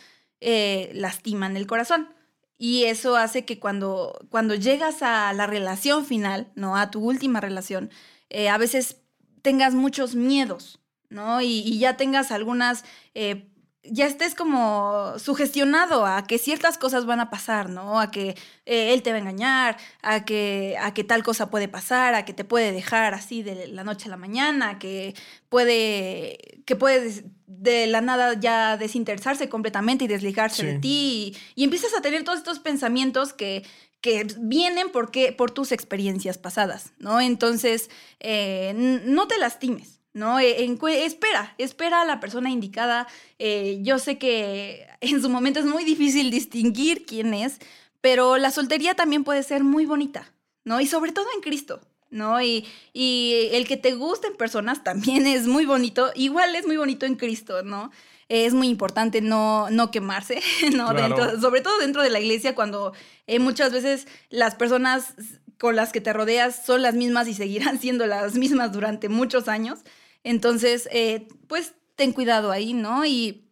[0.41, 2.09] lastiman el corazón.
[2.57, 6.75] Y eso hace que cuando, cuando llegas a la relación final, ¿no?
[6.75, 7.91] A tu última relación,
[8.31, 8.97] eh, a veces
[9.43, 11.41] tengas muchos miedos, ¿no?
[11.41, 13.50] Y, ya tengas algunas, eh,
[13.83, 17.99] ya estés como sugestionado a que ciertas cosas van a pasar, ¿no?
[17.99, 21.67] A que eh, él te va a engañar, a que, a que tal cosa puede
[21.67, 25.15] pasar, a que te puede dejar así de la noche a la mañana, que
[25.49, 31.93] puede, que puede de la nada ya desinteresarse completamente y desligarse de ti y, empiezas
[31.95, 33.65] a tener todos estos pensamientos que,
[33.99, 37.19] que vienen porque, por tus experiencias pasadas, ¿no?
[37.19, 38.73] Entonces, eh,
[39.05, 40.39] no te lastimes, ¿no?
[40.39, 43.07] E, espera, espera a la persona indicada.
[43.39, 47.59] Eh, yo sé que en su momento es muy difícil distinguir quién es,
[48.01, 50.31] pero la soltería también puede ser muy bonita,
[50.63, 50.81] ¿no?
[50.81, 52.41] Y sobre todo en Cristo, ¿no?
[52.41, 57.05] Y, y, el que te gusten personas también es muy bonito, igual es muy bonito
[57.05, 57.91] en Cristo, ¿no?
[58.27, 60.41] Es muy importante no, no quemarse,
[60.73, 60.93] ¿no?
[60.93, 62.93] Dentro, sobre todo dentro de la iglesia, cuando
[63.27, 65.15] eh, muchas veces las personas
[65.61, 69.47] con las que te rodeas son las mismas y seguirán siendo las mismas durante muchos
[69.47, 69.79] años.
[70.23, 73.05] Entonces, eh, pues ten cuidado ahí, ¿no?
[73.05, 73.49] Y,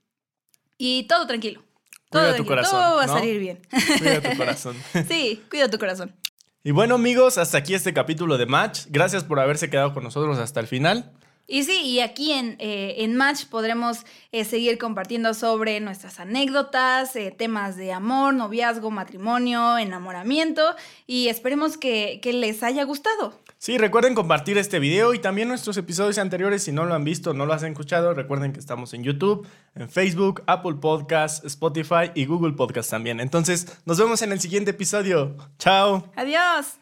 [0.78, 1.64] y todo tranquilo.
[2.10, 3.62] Todo, cuida tu corazón, todo va a salir bien.
[4.00, 4.76] Cuida tu corazón.
[5.08, 6.16] sí, cuida tu corazón.
[6.64, 8.86] Y bueno amigos, hasta aquí este capítulo de Match.
[8.90, 11.14] Gracias por haberse quedado con nosotros hasta el final.
[11.52, 17.16] Y sí, y aquí en, eh, en Match podremos eh, seguir compartiendo sobre nuestras anécdotas,
[17.16, 20.62] eh, temas de amor, noviazgo, matrimonio, enamoramiento
[21.08, 23.34] y esperemos que, que les haya gustado.
[23.58, 26.64] Sí, recuerden compartir este video y también nuestros episodios anteriores.
[26.64, 29.90] Si no lo han visto, no lo han escuchado, recuerden que estamos en YouTube, en
[29.90, 33.20] Facebook, Apple Podcasts, Spotify y Google Podcasts también.
[33.20, 35.36] Entonces, nos vemos en el siguiente episodio.
[35.58, 36.10] Chao.
[36.16, 36.78] Adiós.